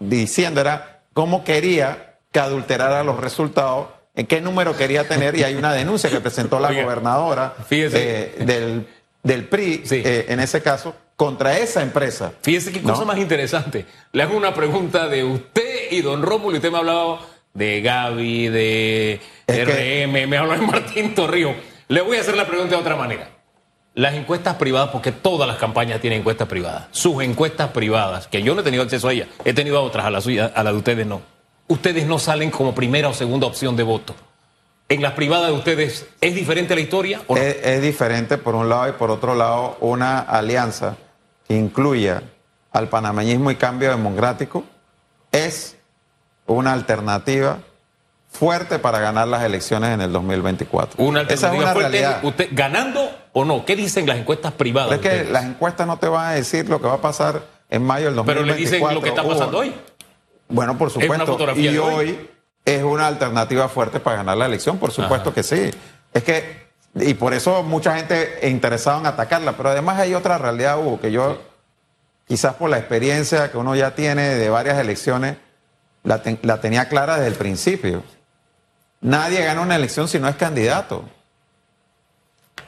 diciendo 0.00 0.60
era 0.60 1.04
cómo 1.12 1.44
quería 1.44 2.16
que 2.32 2.40
adulterara 2.40 3.04
los 3.04 3.20
resultados, 3.20 3.86
en 4.16 4.26
qué 4.26 4.40
número 4.40 4.76
quería 4.76 5.06
tener, 5.06 5.36
y 5.36 5.44
hay 5.44 5.54
una 5.54 5.72
denuncia 5.72 6.10
que 6.10 6.18
presentó 6.18 6.58
la 6.58 6.72
gobernadora 6.72 7.54
eh, 7.70 8.84
del, 9.22 9.44
PRI, 9.44 9.84
eh, 9.92 10.26
en 10.28 10.40
ese 10.40 10.60
caso, 10.60 10.96
contra 11.22 11.56
esa 11.56 11.82
empresa. 11.82 12.32
Fíjese 12.42 12.72
qué 12.72 12.82
cosa 12.82 13.04
más 13.04 13.16
interesante. 13.16 13.86
Le 14.10 14.24
hago 14.24 14.36
una 14.36 14.52
pregunta 14.52 15.06
de 15.06 15.22
usted 15.22 15.92
y 15.92 16.00
don 16.00 16.20
Rómulo, 16.20 16.56
y 16.56 16.56
usted 16.56 16.72
me 16.72 16.78
ha 16.78 16.80
hablado 16.80 17.20
de 17.54 17.80
Gaby, 17.80 18.48
de 18.48 19.20
RM, 19.46 20.28
me 20.28 20.36
habló 20.36 20.54
de 20.54 20.66
Martín 20.66 21.14
Torrijos. 21.14 21.54
Le 21.86 22.00
voy 22.00 22.16
a 22.16 22.22
hacer 22.22 22.36
la 22.36 22.44
pregunta 22.44 22.74
de 22.74 22.80
otra 22.80 22.96
manera. 22.96 23.30
Las 23.94 24.14
encuestas 24.14 24.56
privadas, 24.56 24.90
porque 24.90 25.12
todas 25.12 25.46
las 25.46 25.58
campañas 25.58 26.00
tienen 26.00 26.18
encuestas 26.18 26.48
privadas. 26.48 26.88
Sus 26.90 27.22
encuestas 27.22 27.70
privadas, 27.70 28.26
que 28.26 28.42
yo 28.42 28.56
no 28.56 28.62
he 28.62 28.64
tenido 28.64 28.82
acceso 28.82 29.06
a 29.06 29.12
ellas, 29.12 29.28
he 29.44 29.54
tenido 29.54 29.78
a 29.78 29.82
otras, 29.82 30.04
a 30.04 30.10
la 30.10 30.20
suya, 30.20 30.50
a 30.52 30.64
la 30.64 30.72
de 30.72 30.78
ustedes 30.78 31.06
no. 31.06 31.22
Ustedes 31.68 32.04
no 32.04 32.18
salen 32.18 32.50
como 32.50 32.74
primera 32.74 33.08
o 33.08 33.14
segunda 33.14 33.46
opción 33.46 33.76
de 33.76 33.84
voto. 33.84 34.16
¿En 34.88 35.00
las 35.00 35.12
privadas 35.12 35.46
de 35.46 35.54
ustedes 35.54 36.04
es 36.20 36.34
diferente 36.34 36.74
la 36.74 36.80
historia? 36.80 37.20
es, 37.36 37.80
diferente 37.80 38.38
por 38.38 38.56
un 38.56 38.68
lado 38.68 38.88
y 38.88 38.92
por 38.92 39.12
otro 39.12 39.36
lado 39.36 39.76
una 39.80 40.18
alianza 40.18 40.96
que 40.96 41.11
incluya 41.56 42.22
al 42.72 42.88
panameñismo 42.88 43.50
y 43.50 43.56
cambio 43.56 43.90
democrático 43.90 44.64
es 45.30 45.76
una 46.46 46.72
alternativa 46.72 47.58
fuerte 48.28 48.78
para 48.78 48.98
ganar 48.98 49.28
las 49.28 49.42
elecciones 49.42 49.90
en 49.90 50.00
el 50.00 50.12
2024. 50.12 51.02
Una 51.02 51.22
Esa 51.22 51.52
es 51.52 51.58
una 51.58 51.74
realidad. 51.74 52.20
Usted, 52.22 52.48
¿Ganando 52.52 53.10
o 53.32 53.44
no? 53.44 53.64
¿Qué 53.64 53.76
dicen 53.76 54.06
las 54.06 54.16
encuestas 54.16 54.52
privadas? 54.52 54.92
es 54.92 55.00
que 55.00 55.30
las 55.30 55.44
encuestas 55.44 55.86
no 55.86 55.98
te 55.98 56.08
van 56.08 56.26
a 56.26 56.32
decir 56.32 56.68
lo 56.68 56.80
que 56.80 56.86
va 56.86 56.94
a 56.94 57.00
pasar 57.00 57.42
en 57.68 57.84
mayo 57.84 58.06
del 58.06 58.16
2024. 58.16 58.24
Pero 58.24 58.46
le 58.46 58.54
dicen 58.54 58.94
lo 58.94 59.02
que 59.02 59.08
está 59.10 59.22
pasando 59.22 59.58
hoy. 59.58 59.74
Bueno, 60.48 60.76
por 60.76 60.90
supuesto. 60.90 61.38
y 61.56 61.78
hoy, 61.78 62.28
es 62.64 62.82
una 62.82 63.06
alternativa 63.06 63.68
fuerte 63.68 64.00
para 64.00 64.18
ganar 64.18 64.36
la 64.36 64.46
elección, 64.46 64.78
por 64.78 64.92
supuesto 64.92 65.32
que 65.34 65.42
sí. 65.42 65.70
Es 66.12 66.22
que, 66.22 66.61
y 66.94 67.14
por 67.14 67.32
eso 67.32 67.62
mucha 67.62 67.96
gente 67.96 68.40
interesada 68.48 68.98
en 68.98 69.06
atacarla, 69.06 69.56
pero 69.56 69.70
además 69.70 69.98
hay 69.98 70.14
otra 70.14 70.38
realidad, 70.38 70.78
Hugo, 70.78 71.00
que 71.00 71.10
yo, 71.10 71.40
quizás 72.26 72.54
por 72.54 72.68
la 72.68 72.78
experiencia 72.78 73.50
que 73.50 73.56
uno 73.56 73.74
ya 73.74 73.94
tiene 73.94 74.34
de 74.34 74.50
varias 74.50 74.78
elecciones, 74.78 75.36
la, 76.04 76.20
la 76.42 76.60
tenía 76.60 76.88
clara 76.88 77.16
desde 77.16 77.28
el 77.28 77.34
principio. 77.34 78.02
Nadie 79.00 79.42
gana 79.42 79.62
una 79.62 79.76
elección 79.76 80.06
si 80.06 80.18
no 80.18 80.28
es 80.28 80.36
candidato. 80.36 81.04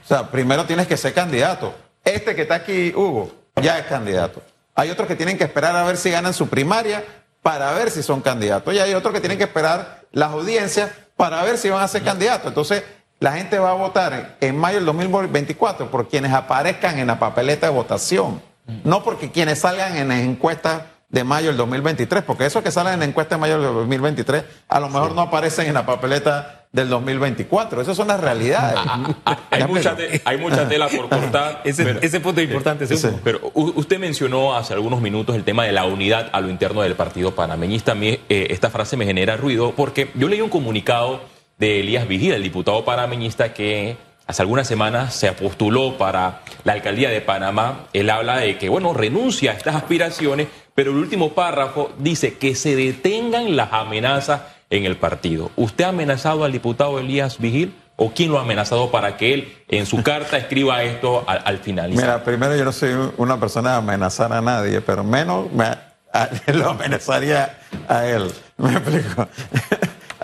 O 0.03 0.07
sea, 0.07 0.31
primero 0.31 0.65
tienes 0.65 0.87
que 0.87 0.97
ser 0.97 1.13
candidato. 1.15 1.75
Este 2.05 2.35
que 2.35 2.43
está 2.43 2.57
aquí, 2.57 2.93
Hugo, 2.95 3.33
ya 3.61 3.79
es 3.79 3.87
candidato. 3.87 4.43
Hay 4.75 4.91
otros 4.91 5.07
que 5.07 5.17
tienen 5.17 5.39
que 5.39 5.45
esperar 5.45 5.77
a 5.77 5.85
ver 5.85 5.97
si 5.97 6.11
ganan 6.11 6.35
su 6.35 6.49
primaria 6.49 7.05
para 7.43 7.73
ver 7.73 7.91
si 7.91 8.03
son 8.03 8.21
candidatos. 8.21 8.75
Y 8.75 8.79
hay 8.79 8.95
otros 8.95 9.15
que 9.15 9.21
tienen 9.21 9.39
que 9.39 9.45
esperar 9.45 10.03
las 10.13 10.33
audiencias 10.33 10.91
para 11.17 11.43
ver 11.45 11.59
si 11.59 11.71
van 11.71 11.83
a 11.83 11.89
ser 11.89 12.03
candidatos. 12.03 12.49
Entonces, 12.49 12.83
la 13.25 13.33
gente 13.33 13.59
va 13.59 13.71
a 13.71 13.75
votar 13.75 14.37
en 14.39 14.59
mayo 14.59 14.77
del 14.77 14.85
2024 14.85 15.91
por 15.91 16.09
quienes 16.09 16.31
aparezcan 16.31 16.99
en 16.99 17.07
la 17.07 17.19
papeleta 17.19 17.67
de 17.67 17.73
votación, 17.73 18.43
no 18.85 19.03
porque 19.03 19.31
quienes 19.31 19.61
salgan 19.61 19.97
en 19.97 20.09
las 20.09 20.19
encuestas 20.19 20.83
de 21.09 21.25
mayo 21.25 21.49
del 21.49 21.57
2023, 21.57 22.23
porque 22.23 22.45
eso 22.45 22.63
que 22.63 22.71
sale 22.71 22.93
en 22.93 22.99
la 22.99 23.07
encuesta 23.07 23.37
de 23.37 23.41
mayo 23.41 23.59
del 23.59 23.73
2023 23.73 24.45
a 24.69 24.79
lo 24.79 24.91
mejor 24.91 25.13
no 25.13 25.23
aparecen 25.23 25.69
en 25.69 25.73
la 25.73 25.87
papeleta 25.87 26.67
del 26.71 26.91
2024. 26.91 27.81
Esas 27.81 27.97
son 27.97 28.09
las 28.09 28.21
realidades. 28.21 28.77
Ah, 28.77 28.85
ah, 29.07 29.17
ah, 29.25 29.39
hay, 29.51 30.37
mucha 30.37 30.69
tela 30.69 30.89
por 30.89 31.09
cortar. 31.09 31.63
ese, 31.65 32.21
punto 32.21 32.43
es 32.43 32.47
importante. 32.47 32.87
Pero 33.23 33.53
usted 33.55 33.99
mencionó 33.99 34.55
hace 34.55 34.75
algunos 34.75 35.01
minutos 35.01 35.35
el 35.35 35.45
tema 35.45 35.65
de 35.65 35.73
la 35.73 35.87
unidad 35.87 36.29
a 36.33 36.43
lo 36.43 36.51
interno 36.51 36.83
del 36.83 36.95
partido 36.95 37.35
panameñista. 37.35 37.93
A 37.93 37.95
mí 37.95 38.19
eh, 38.29 38.49
esta 38.51 38.69
frase 38.69 38.99
me 38.99 39.07
genera 39.07 39.39
ruido 39.39 39.73
porque 39.75 40.11
yo 40.15 40.29
leí 40.29 40.43
un 40.43 40.51
comunicado 40.51 41.21
de 41.59 41.81
Elías 41.81 42.09
Vigil, 42.09 42.33
el 42.33 42.43
diputado 42.43 42.85
panameñista, 42.85 43.53
que 43.53 43.97
hace 44.27 44.43
algunas 44.43 44.67
semanas 44.67 45.15
se 45.15 45.33
postuló 45.33 45.97
para 45.99 46.41
la 46.65 46.73
alcaldía 46.73 47.11
de 47.11 47.21
Panamá. 47.21 47.87
Él 47.93 48.11
habla 48.11 48.39
de 48.39 48.59
que, 48.59 48.69
bueno, 48.69 48.93
renuncia 48.95 49.53
a 49.53 49.55
estas 49.55 49.75
aspiraciones 49.75 50.49
pero 50.75 50.91
el 50.91 50.97
último 50.97 51.35
párrafo 51.35 51.93
dice 51.99 52.35
que 52.35 52.55
se 52.55 52.75
detengan 52.75 53.57
las 53.57 53.73
amenazas 53.73 54.43
en 54.71 54.85
el 54.85 54.97
partido. 54.97 55.51
¿Usted 55.57 55.85
ha 55.85 55.89
amenazado 55.89 56.45
al 56.45 56.53
diputado 56.53 56.99
Elías 56.99 57.39
Vigil? 57.39 57.75
¿O 57.97 58.11
quién 58.13 58.33
lo 58.33 58.39
ha 58.39 58.43
amenazado 58.43 58.91
para 58.91 59.17
que 59.17 59.35
él 59.35 59.57
en 59.69 59.87
su 59.87 60.03
carta 60.03 60.37
escriba 60.37 60.83
esto 60.83 61.25
al, 61.29 61.59
final? 61.59 61.91
Mira, 61.91 62.25
primero 62.25 62.57
yo 62.57 62.65
no 62.65 62.73
soy 62.73 62.91
una 63.19 63.39
persona 63.39 63.71
de 63.71 63.77
amenazar 63.77 64.33
a 64.33 64.41
nadie, 64.41 64.81
pero 64.81 65.05
menos 65.05 65.47
me, 65.53 65.67
lo 66.53 66.71
amenazaría 66.71 67.57
a 67.89 68.05
él. 68.05 68.33
¿Me 68.57 68.73
explico? 68.73 69.29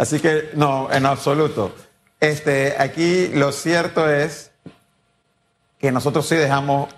Así 0.01 0.19
que 0.19 0.49
no, 0.55 0.91
en 0.91 1.05
absoluto. 1.05 1.75
Este, 2.21 2.75
aquí 2.79 3.29
lo 3.35 3.53
cierto 3.53 4.09
es 4.09 4.51
que 5.79 5.93
nosotros 5.93 6.27
sí 6.27 6.37
dejamos 6.37 6.89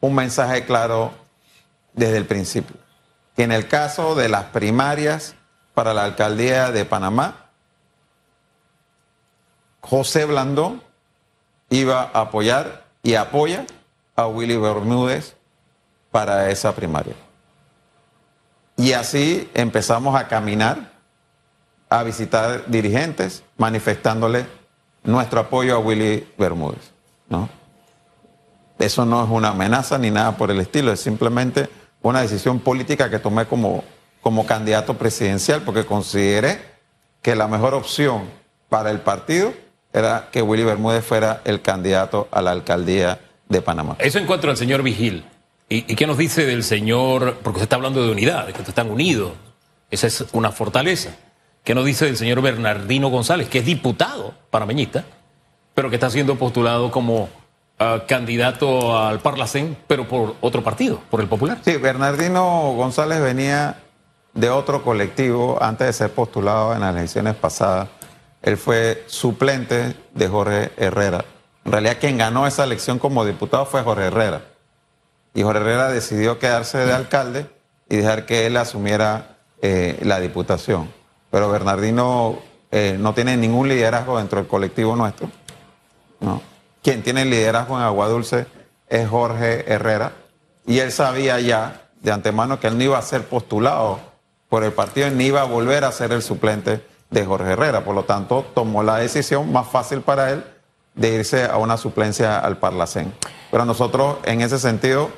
un 0.00 0.14
mensaje 0.14 0.64
claro 0.64 1.10
desde 1.92 2.18
el 2.18 2.24
principio. 2.24 2.76
Que 3.34 3.42
en 3.42 3.50
el 3.50 3.66
caso 3.66 4.14
de 4.14 4.28
las 4.28 4.44
primarias 4.44 5.34
para 5.74 5.92
la 5.92 6.04
alcaldía 6.04 6.70
de 6.70 6.84
Panamá, 6.84 7.46
José 9.80 10.24
Blandón 10.24 10.84
iba 11.68 12.12
a 12.14 12.20
apoyar 12.20 12.84
y 13.02 13.16
apoya 13.16 13.66
a 14.14 14.28
Willy 14.28 14.56
Bermúdez 14.56 15.34
para 16.12 16.48
esa 16.48 16.76
primaria. 16.76 17.16
Y 18.76 18.92
así 18.92 19.50
empezamos 19.52 20.14
a 20.14 20.28
caminar, 20.28 20.95
a 21.88 22.02
visitar 22.02 22.64
dirigentes, 22.66 23.42
manifestándole 23.56 24.46
nuestro 25.04 25.40
apoyo 25.40 25.76
a 25.76 25.78
Willy 25.78 26.26
Bermúdez. 26.36 26.90
¿no? 27.28 27.48
Eso 28.78 29.04
no 29.04 29.24
es 29.24 29.30
una 29.30 29.48
amenaza 29.48 29.98
ni 29.98 30.10
nada 30.10 30.36
por 30.36 30.50
el 30.50 30.60
estilo, 30.60 30.92
es 30.92 31.00
simplemente 31.00 31.68
una 32.02 32.20
decisión 32.20 32.60
política 32.60 33.10
que 33.10 33.18
tomé 33.18 33.46
como, 33.46 33.84
como 34.20 34.46
candidato 34.46 34.94
presidencial 34.94 35.62
porque 35.62 35.84
consideré 35.84 36.60
que 37.22 37.34
la 37.34 37.48
mejor 37.48 37.74
opción 37.74 38.24
para 38.68 38.90
el 38.90 39.00
partido 39.00 39.52
era 39.92 40.28
que 40.30 40.42
Willy 40.42 40.64
Bermúdez 40.64 41.04
fuera 41.04 41.40
el 41.44 41.62
candidato 41.62 42.28
a 42.30 42.42
la 42.42 42.50
alcaldía 42.50 43.20
de 43.48 43.62
Panamá. 43.62 43.96
Eso 43.98 44.18
en 44.18 44.26
cuanto 44.26 44.50
al 44.50 44.56
señor 44.56 44.82
Vigil. 44.82 45.24
¿Y, 45.68 45.82
qué 45.82 46.06
nos 46.06 46.18
dice 46.18 46.46
del 46.46 46.62
señor? 46.62 47.38
Porque 47.42 47.58
usted 47.58 47.62
está 47.64 47.76
hablando 47.76 48.04
de 48.04 48.12
unidad, 48.12 48.46
de 48.46 48.52
que 48.52 48.62
están 48.62 48.90
unidos. 48.90 49.32
Esa 49.90 50.06
es 50.06 50.24
una 50.32 50.52
fortaleza. 50.52 51.16
¿Qué 51.66 51.74
nos 51.74 51.84
dice 51.84 52.04
del 52.04 52.16
señor 52.16 52.42
Bernardino 52.42 53.08
González, 53.08 53.48
que 53.48 53.58
es 53.58 53.64
diputado 53.64 54.34
panameñista, 54.50 55.04
pero 55.74 55.90
que 55.90 55.96
está 55.96 56.08
siendo 56.10 56.36
postulado 56.36 56.92
como 56.92 57.28
ah, 57.80 58.04
candidato 58.06 58.96
al 58.96 59.18
Parlacén, 59.18 59.76
pero 59.88 60.06
por 60.06 60.36
otro 60.42 60.62
partido, 60.62 61.00
por 61.10 61.20
el 61.20 61.26
Popular? 61.26 61.58
Sí, 61.64 61.76
Bernardino 61.76 62.72
González 62.74 63.20
venía 63.20 63.82
de 64.32 64.48
otro 64.48 64.84
colectivo 64.84 65.58
antes 65.60 65.88
de 65.88 65.92
ser 65.92 66.12
postulado 66.12 66.72
en 66.72 66.82
las 66.82 66.94
elecciones 66.94 67.34
pasadas. 67.34 67.88
Él 68.42 68.56
fue 68.56 69.02
suplente 69.08 69.96
de 70.14 70.28
Jorge 70.28 70.70
Herrera. 70.76 71.24
En 71.64 71.72
realidad 71.72 71.96
quien 71.98 72.16
ganó 72.16 72.46
esa 72.46 72.62
elección 72.62 73.00
como 73.00 73.24
diputado 73.24 73.66
fue 73.66 73.82
Jorge 73.82 74.04
Herrera 74.04 74.42
y 75.34 75.42
Jorge 75.42 75.62
Herrera 75.62 75.88
decidió 75.88 76.38
quedarse 76.38 76.78
de 76.78 76.92
alcalde 76.92 77.50
y 77.88 77.96
dejar 77.96 78.24
que 78.24 78.46
él 78.46 78.56
asumiera 78.56 79.38
eh, 79.62 79.98
la 80.02 80.20
diputación. 80.20 80.94
Pero 81.30 81.50
Bernardino 81.50 82.38
eh, 82.70 82.96
no 82.98 83.14
tiene 83.14 83.36
ningún 83.36 83.68
liderazgo 83.68 84.18
dentro 84.18 84.38
del 84.38 84.48
colectivo 84.48 84.96
nuestro. 84.96 85.30
¿no? 86.20 86.42
Quien 86.82 87.02
tiene 87.02 87.24
liderazgo 87.24 87.76
en 87.76 87.82
Agua 87.82 88.08
Dulce 88.08 88.46
es 88.88 89.08
Jorge 89.08 89.70
Herrera 89.72 90.12
y 90.66 90.78
él 90.78 90.92
sabía 90.92 91.40
ya 91.40 91.82
de 92.00 92.12
antemano 92.12 92.60
que 92.60 92.68
él 92.68 92.78
no 92.78 92.84
iba 92.84 92.98
a 92.98 93.02
ser 93.02 93.24
postulado 93.24 93.98
por 94.48 94.64
el 94.64 94.72
partido 94.72 95.10
ni 95.10 95.26
iba 95.26 95.40
a 95.40 95.44
volver 95.44 95.84
a 95.84 95.92
ser 95.92 96.12
el 96.12 96.22
suplente 96.22 96.84
de 97.10 97.24
Jorge 97.24 97.52
Herrera. 97.52 97.84
Por 97.84 97.94
lo 97.94 98.04
tanto, 98.04 98.44
tomó 98.54 98.82
la 98.82 98.96
decisión 98.98 99.52
más 99.52 99.68
fácil 99.68 100.02
para 100.02 100.30
él 100.30 100.44
de 100.94 101.14
irse 101.14 101.44
a 101.44 101.56
una 101.58 101.76
suplencia 101.76 102.38
al 102.38 102.58
Parlacén. 102.58 103.12
Pero 103.50 103.64
nosotros, 103.64 104.18
en 104.24 104.40
ese 104.40 104.58
sentido, 104.58 105.10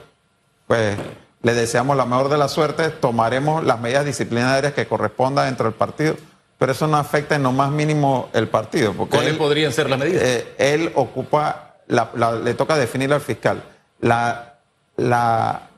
pues 0.67 0.97
le 1.43 1.55
deseamos 1.55 1.97
la 1.97 2.05
mejor 2.05 2.29
de 2.29 2.39
la 2.39 2.49
suerte, 2.49 2.91
tomaremos 2.91 3.65
las 3.65 3.81
medidas 3.81 4.05
disciplinarias 4.05 4.73
que 4.73 4.87
correspondan 4.87 5.47
dentro 5.47 5.67
del 5.67 5.75
partido, 5.75 6.17
pero 6.59 6.73
eso 6.73 6.87
no 6.89 6.97
afecta 6.97 7.37
en 7.37 7.45
lo 7.45 7.53
más 7.53 7.71
mínimo 7.71 8.29
el 8.33 8.49
partido. 8.49 8.93
Porque 8.93 9.17
¿Cuáles 9.17 9.37
podrían 9.37 9.73
ser 9.73 9.89
las 9.89 9.99
medidas? 9.99 10.23
Eh, 10.23 10.55
él 10.59 10.93
ocupa, 10.97 11.77
le 11.87 12.55
toca 12.55 12.77
definir 12.77 13.13
al 13.13 13.21
fiscal. 13.21 13.63
La, 14.01 14.57
la, 14.97 15.69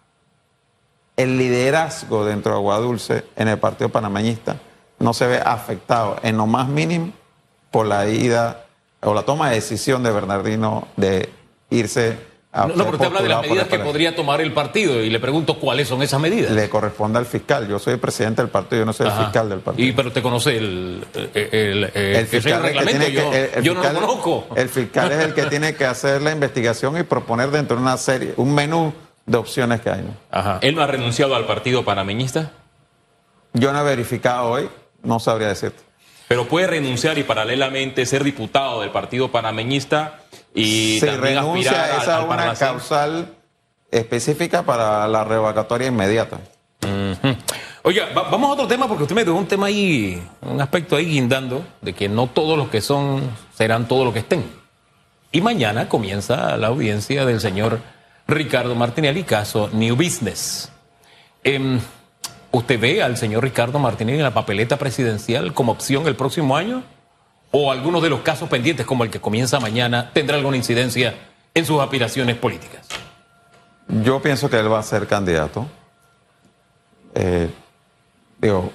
el 1.17 1.37
liderazgo 1.37 2.25
dentro 2.25 2.53
de 2.53 2.59
Aguadulce 2.59 3.25
en 3.37 3.49
el 3.49 3.59
partido 3.59 3.91
panameñista 3.91 4.57
no 4.99 5.13
se 5.13 5.27
ve 5.27 5.39
afectado 5.39 6.17
en 6.23 6.39
lo 6.39 6.47
más 6.47 6.69
mínimo 6.69 7.13
por 7.71 7.87
la 7.87 8.09
ida 8.09 8.65
o 9.03 9.15
la 9.15 9.23
toma 9.23 9.51
de 9.51 9.57
decisión 9.57 10.03
de 10.03 10.11
Bernardino 10.11 10.89
de 10.97 11.31
irse 11.71 12.19
no, 12.53 12.67
no, 12.67 12.75
pero 12.75 12.91
usted 12.91 13.07
habla 13.07 13.23
de 13.23 13.29
las 13.29 13.43
medidas 13.43 13.69
que 13.69 13.79
podría 13.79 14.17
tomar 14.17 14.41
el 14.41 14.53
partido 14.53 15.01
y 15.03 15.09
le 15.09 15.21
pregunto 15.21 15.59
cuáles 15.59 15.87
son 15.87 16.03
esas 16.03 16.21
medidas. 16.21 16.51
Le 16.51 16.69
corresponde 16.69 17.19
al 17.19 17.27
fiscal. 17.27 17.69
Yo 17.69 17.79
soy 17.79 17.95
el 17.95 18.01
presidente 18.01 18.43
del 18.43 18.51
partido, 18.51 18.83
yo 18.83 18.87
no 18.87 18.93
soy 18.93 19.07
el 19.07 19.13
fiscal 19.13 19.49
del 19.49 19.61
partido. 19.61 19.89
Y 19.89 19.93
pero 19.93 20.09
usted 20.09 20.23
conoce 20.23 20.57
el, 20.57 21.07
el, 21.35 22.27
fiscal 22.27 22.63
reglamento, 22.63 23.07
yo, 23.63 23.75
no 23.75 23.83
lo 23.83 24.01
conozco. 24.01 24.49
El 24.57 24.69
fiscal 24.69 25.13
es 25.13 25.25
el 25.25 25.35
que 25.35 25.45
tiene 25.45 25.75
que 25.75 25.85
hacer 25.85 26.23
la 26.23 26.33
investigación 26.33 26.99
y 26.99 27.05
proponer 27.05 27.51
dentro 27.51 27.77
de 27.77 27.83
una 27.83 27.97
serie, 27.97 28.35
un 28.37 28.53
menú 28.53 28.93
de 29.27 29.39
opciones 29.39 29.81
que 29.81 29.91
hay. 29.91 30.05
Ajá. 30.33 30.59
¿Él 30.63 30.75
no 30.75 30.83
ha 30.83 30.89
renunciado 30.89 31.37
al 31.37 31.47
partido 31.47 31.85
panameñista? 31.85 32.51
Yo 33.53 33.73
no 33.73 33.81
he 33.81 33.85
verificado 33.85 34.51
hoy, 34.51 34.69
no 35.05 35.21
sabría 35.21 35.49
decirte. 35.49 35.90
Pero 36.31 36.47
puede 36.47 36.69
renunciar 36.69 37.19
y 37.19 37.25
paralelamente 37.25 38.07
ser 38.07 38.23
diputado 38.23 38.83
del 38.83 38.91
partido 38.91 39.33
panameñista 39.33 40.21
y 40.55 41.01
Se 41.01 41.17
renuncia 41.17 41.97
esa 41.97 42.19
a 42.19 42.25
una 42.25 42.55
causal 42.55 43.35
específica 43.91 44.63
para 44.63 45.09
la 45.09 45.25
revocatoria 45.25 45.89
inmediata. 45.89 46.39
Oiga, 47.83 48.11
vamos 48.15 48.49
a 48.49 48.53
otro 48.53 48.69
tema 48.69 48.87
porque 48.87 49.03
usted 49.03 49.17
me 49.17 49.25
dio 49.25 49.35
un 49.35 49.47
tema 49.47 49.67
ahí, 49.67 50.23
un 50.43 50.61
aspecto 50.61 50.95
ahí 50.95 51.07
guindando 51.07 51.65
de 51.81 51.95
que 51.95 52.09
no 52.09 52.29
todos 52.29 52.57
los 52.57 52.69
que 52.69 52.81
son 52.81 53.29
serán 53.53 53.89
todos 53.89 54.05
los 54.05 54.13
que 54.13 54.21
estén. 54.21 54.45
Y 55.33 55.41
mañana 55.41 55.89
comienza 55.89 56.57
la 56.57 56.69
audiencia 56.69 57.25
del 57.25 57.41
señor 57.41 57.81
Ricardo 58.29 58.77
Martinelli, 58.77 59.25
caso 59.25 59.69
New 59.73 59.97
Business. 59.97 60.71
Em, 61.43 61.81
¿Usted 62.53 62.81
ve 62.81 63.03
al 63.03 63.17
señor 63.17 63.45
Ricardo 63.45 63.79
Martinelli 63.79 64.19
en 64.19 64.25
la 64.25 64.35
papeleta 64.35 64.77
presidencial 64.77 65.55
como 65.55 65.73
opción 65.73 66.07
el 66.07 66.17
próximo 66.17 66.57
año? 66.57 66.83
o 67.53 67.71
algunos 67.71 68.03
de 68.03 68.11
los 68.11 68.21
casos 68.21 68.49
pendientes, 68.49 68.87
como 68.87 69.05
el 69.05 69.11
que 69.11 69.21
comienza 69.21 69.59
mañana, 69.61 70.11
tendrá 70.13 70.37
alguna 70.37 70.57
incidencia 70.57 71.15
en 71.55 71.67
sus 71.67 71.81
aspiraciones 71.81 72.37
políticas? 72.37 72.87
Yo 73.89 74.23
pienso 74.23 74.49
que 74.49 74.59
él 74.59 74.73
va 74.73 74.79
a 74.79 74.85
ser 74.85 75.07
candidato. 75.09 75.67
Eh, 77.15 77.51
digo, 78.39 78.71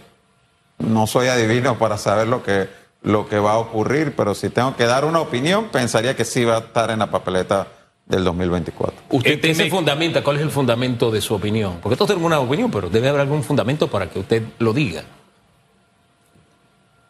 no 0.79 1.07
soy 1.07 1.27
adivino 1.27 1.77
para 1.77 1.97
saber 1.97 2.27
lo 2.27 2.43
que, 2.43 2.67
lo 3.01 3.29
que 3.29 3.39
va 3.39 3.53
a 3.53 3.57
ocurrir, 3.57 4.13
pero 4.15 4.35
si 4.35 4.49
tengo 4.49 4.75
que 4.75 4.85
dar 4.85 5.05
una 5.05 5.21
opinión, 5.21 5.69
pensaría 5.69 6.15
que 6.17 6.25
sí 6.25 6.43
va 6.43 6.57
a 6.57 6.59
estar 6.59 6.91
en 6.91 6.99
la 6.99 7.09
papeleta 7.09 7.67
del 8.05 8.23
2024. 8.23 9.03
¿Usted 9.09 9.41
tiene... 9.41 9.55
se 9.55 9.69
fundamenta? 9.69 10.23
¿Cuál 10.23 10.37
es 10.37 10.43
el 10.43 10.51
fundamento 10.51 11.11
de 11.11 11.21
su 11.21 11.33
opinión? 11.33 11.79
Porque 11.81 11.95
todos 11.95 12.09
tenemos 12.09 12.27
una 12.27 12.39
opinión, 12.39 12.69
pero 12.71 12.89
debe 12.89 13.09
haber 13.09 13.21
algún 13.21 13.43
fundamento 13.43 13.87
para 13.89 14.09
que 14.09 14.19
usted 14.19 14.43
lo 14.59 14.73
diga. 14.73 15.03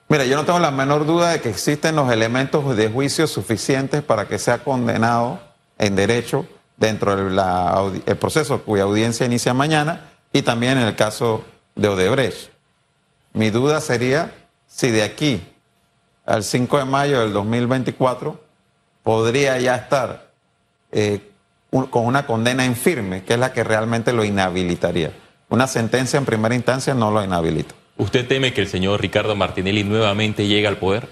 Mira, 0.08 0.26
yo 0.26 0.36
no 0.36 0.46
tengo 0.46 0.60
la 0.60 0.72
menor 0.72 1.06
duda 1.06 1.32
de 1.32 1.42
que 1.42 1.50
existen 1.50 1.96
los 1.96 2.12
elementos 2.12 2.78
de 2.78 2.90
juicio 2.90 3.26
suficientes 3.28 4.04
para 4.04 4.28
que 4.28 4.38
sea 4.38 4.64
condenado 4.64 5.40
en 5.80 5.96
derecho 5.96 6.46
dentro 6.78 7.16
del 7.16 8.18
proceso 8.18 8.62
cuya 8.62 8.84
audiencia 8.84 9.26
inicia 9.26 9.54
mañana 9.54 10.12
y 10.32 10.44
también 10.44 10.78
en 10.78 10.88
el 10.88 10.96
caso 10.96 11.44
de 11.76 11.88
Odebrecht. 11.88 12.52
Mi 13.34 13.50
duda 13.50 13.82
sería 13.82 14.32
si 14.68 14.92
de 14.92 15.04
aquí 15.04 15.42
al 16.26 16.44
5 16.44 16.78
de 16.78 16.86
mayo 16.86 17.20
del 17.22 17.34
2024 17.34 18.40
podría 19.04 19.60
ya 19.60 19.76
estar 19.76 20.25
eh, 20.98 21.20
con 21.70 22.06
una 22.06 22.26
condena 22.26 22.64
en 22.64 22.78
firme, 22.78 23.24
que 23.24 23.34
es 23.34 23.40
la 23.40 23.52
que 23.52 23.66
realmente 23.66 24.14
lo 24.14 24.24
inhabilitaría. 24.24 25.12
Una 25.50 25.68
sentencia 25.68 26.18
en 26.18 26.24
primera 26.24 26.56
instancia 26.56 26.94
no 26.94 27.12
lo 27.12 27.22
inhabilita. 27.22 27.76
¿Usted 27.98 28.26
teme 28.26 28.54
que 28.54 28.62
el 28.62 28.70
señor 28.70 29.02
Ricardo 29.02 29.36
Martinelli 29.36 29.84
nuevamente 29.84 30.48
llegue 30.48 30.68
al 30.68 30.78
poder? 30.78 31.10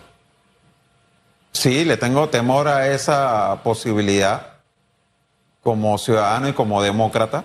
Sí, 1.52 1.84
le 1.84 1.98
tengo 1.98 2.30
temor 2.30 2.70
a 2.70 2.94
esa 2.94 3.62
posibilidad 3.62 4.54
como 5.62 5.98
ciudadano 5.98 6.48
y 6.48 6.54
como 6.54 6.82
demócrata, 6.82 7.44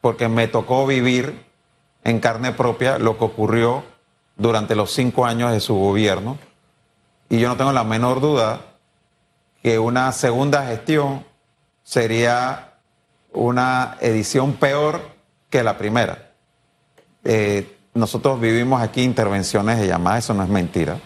porque 0.00 0.28
me 0.28 0.46
tocó 0.46 0.86
vivir 0.86 1.44
en 2.04 2.20
carne 2.20 2.52
propia 2.52 3.00
lo 3.00 3.18
que 3.18 3.24
ocurrió 3.24 3.82
durante 4.36 4.76
los 4.76 4.92
cinco 4.92 5.26
años 5.26 5.50
de 5.50 5.58
su 5.58 5.74
gobierno. 5.74 6.38
Y 7.28 7.40
yo 7.40 7.48
no 7.48 7.56
tengo 7.56 7.72
la 7.72 7.82
menor 7.82 8.20
duda 8.20 8.60
que 9.64 9.80
una 9.80 10.12
segunda 10.12 10.64
gestión 10.64 11.24
sería 11.86 12.72
una 13.32 13.96
edición 14.00 14.54
peor 14.54 15.00
que 15.48 15.62
la 15.62 15.78
primera. 15.78 16.32
Eh, 17.22 17.76
nosotros 17.94 18.40
vivimos 18.40 18.82
aquí 18.82 19.02
intervenciones 19.02 19.78
de 19.78 19.86
llamadas, 19.86 20.24
eso 20.24 20.34
no 20.34 20.42
es 20.42 20.48
mentira. 20.48 20.98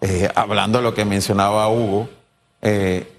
Eh, 0.00 0.30
hablando 0.36 0.78
de 0.78 0.84
lo 0.84 0.94
que 0.94 1.04
mencionaba 1.04 1.68
Hugo, 1.68 2.08
eh, 2.62 3.12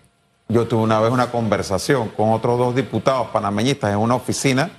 yo 0.48 0.66
tuve 0.66 0.84
una 0.84 1.02
vez 1.02 1.12
una 1.12 1.30
conversación 1.30 2.08
con 2.08 2.32
otros 2.32 2.58
dos 2.58 2.74
diputados 2.74 3.28
panameñistas 3.34 3.92
en 3.92 3.98
una 3.98 4.16
oficina 4.16 4.70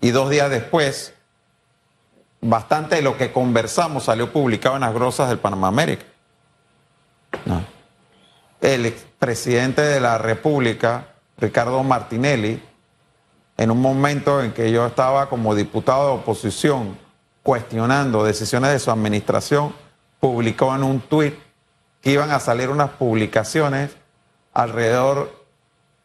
y 0.00 0.10
dos 0.10 0.30
días 0.30 0.50
después 0.50 1.14
bastante 2.40 2.96
de 2.96 3.02
lo 3.02 3.16
que 3.16 3.30
conversamos 3.30 4.04
salió 4.04 4.32
publicado 4.32 4.74
en 4.74 4.80
las 4.80 4.92
grosas 4.92 5.28
del 5.28 5.38
Panamá 5.38 5.68
América. 5.68 6.04
El 8.64 8.86
expresidente 8.86 9.82
de 9.82 10.00
la 10.00 10.16
República, 10.16 11.08
Ricardo 11.36 11.82
Martinelli, 11.82 12.62
en 13.58 13.70
un 13.70 13.78
momento 13.78 14.42
en 14.42 14.54
que 14.54 14.72
yo 14.72 14.86
estaba 14.86 15.28
como 15.28 15.54
diputado 15.54 16.06
de 16.06 16.14
oposición 16.22 16.96
cuestionando 17.42 18.24
decisiones 18.24 18.70
de 18.70 18.78
su 18.78 18.90
administración, 18.90 19.74
publicó 20.18 20.74
en 20.74 20.82
un 20.82 21.02
tuit 21.02 21.34
que 22.00 22.12
iban 22.12 22.30
a 22.30 22.40
salir 22.40 22.70
unas 22.70 22.88
publicaciones 22.92 23.90
alrededor 24.54 25.44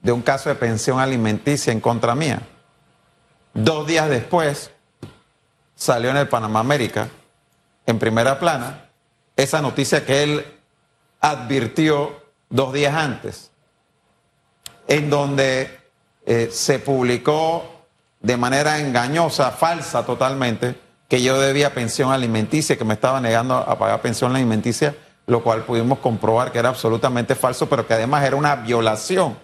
de 0.02 0.12
un 0.12 0.22
caso 0.22 0.50
de 0.50 0.56
pensión 0.56 1.00
alimenticia 1.00 1.72
en 1.72 1.80
contra 1.80 2.14
mía. 2.14 2.42
Dos 3.54 3.88
días 3.88 4.10
después 4.10 4.72
salió 5.76 6.10
en 6.10 6.18
el 6.18 6.28
Panamá 6.28 6.60
América, 6.60 7.08
en 7.86 8.00
primera 8.00 8.38
plana, 8.38 8.90
esa 9.38 9.62
noticia 9.62 10.06
que 10.06 10.24
él 10.24 10.46
advirtió 11.22 12.28
dos 12.50 12.74
días 12.74 12.96
antes, 12.96 13.52
en 14.88 15.10
donde 15.10 15.80
eh, 16.26 16.50
se 16.52 16.80
publicó 16.80 17.86
de 18.22 18.38
manera 18.38 18.80
engañosa, 18.80 19.52
falsa 19.52 20.06
totalmente, 20.06 20.76
que 21.08 21.22
yo 21.22 21.40
debía 21.40 21.74
pensión 21.74 22.12
alimenticia, 22.12 22.78
que 22.78 22.86
me 22.86 22.96
estaba 22.96 23.22
negando 23.22 23.56
a 23.56 23.78
pagar 23.78 24.02
pensión 24.02 24.36
alimenticia, 24.36 24.96
lo 25.28 25.44
cual 25.44 25.64
pudimos 25.64 26.00
comprobar 26.00 26.52
que 26.52 26.60
era 26.60 26.70
absolutamente 26.70 27.36
falso, 27.36 27.70
pero 27.70 27.88
que 27.88 27.94
además 27.94 28.26
era 28.26 28.36
una 28.36 28.56
violación 28.56 29.38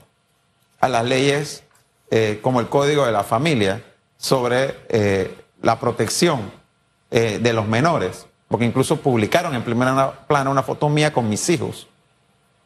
a 0.80 0.90
las 0.90 1.06
leyes 1.06 1.64
eh, 2.12 2.40
como 2.42 2.60
el 2.60 2.68
Código 2.68 3.06
de 3.06 3.12
la 3.12 3.24
Familia 3.24 3.84
sobre 4.18 4.76
eh, 4.90 5.36
la 5.62 5.80
protección 5.80 6.66
de 7.12 7.54
los 7.54 7.66
menores, 7.66 8.28
porque 8.50 8.66
incluso 8.66 8.98
publicaron 8.98 9.56
en 9.56 9.64
primera 9.64 10.12
plana 10.28 10.50
una 10.50 10.64
foto 10.64 10.90
mía 10.90 11.14
con 11.14 11.30
mis 11.30 11.48
hijos. 11.50 11.88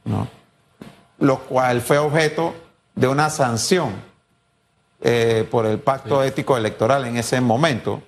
¿No? 0.06 0.28
Lo 1.20 1.40
cual 1.40 1.82
fue 1.82 1.98
objeto 1.98 2.54
de 2.96 3.08
una 3.08 3.30
sanción 3.30 3.94
eh, 5.02 5.48
por 5.50 5.66
el 5.66 5.80
pacto 5.80 6.24
ético 6.24 6.58
electoral 6.58 7.06
en 7.06 7.18
ese 7.18 7.40
momento, 7.40 8.02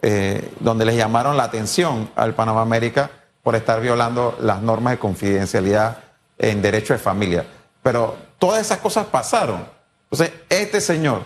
eh, 0.00 0.52
donde 0.60 0.84
les 0.84 0.96
llamaron 0.96 1.36
la 1.36 1.44
atención 1.44 2.10
al 2.16 2.34
Panamá 2.34 2.62
América 2.62 3.10
por 3.42 3.54
estar 3.54 3.80
violando 3.80 4.36
las 4.40 4.60
normas 4.62 4.92
de 4.92 4.98
confidencialidad 4.98 5.98
en 6.38 6.62
derecho 6.62 6.92
de 6.92 6.98
familia. 6.98 7.44
Pero 7.82 8.16
todas 8.38 8.60
esas 8.60 8.78
cosas 8.78 9.06
pasaron. 9.06 9.64
Entonces, 10.10 10.32
este 10.48 10.80
señor 10.80 11.22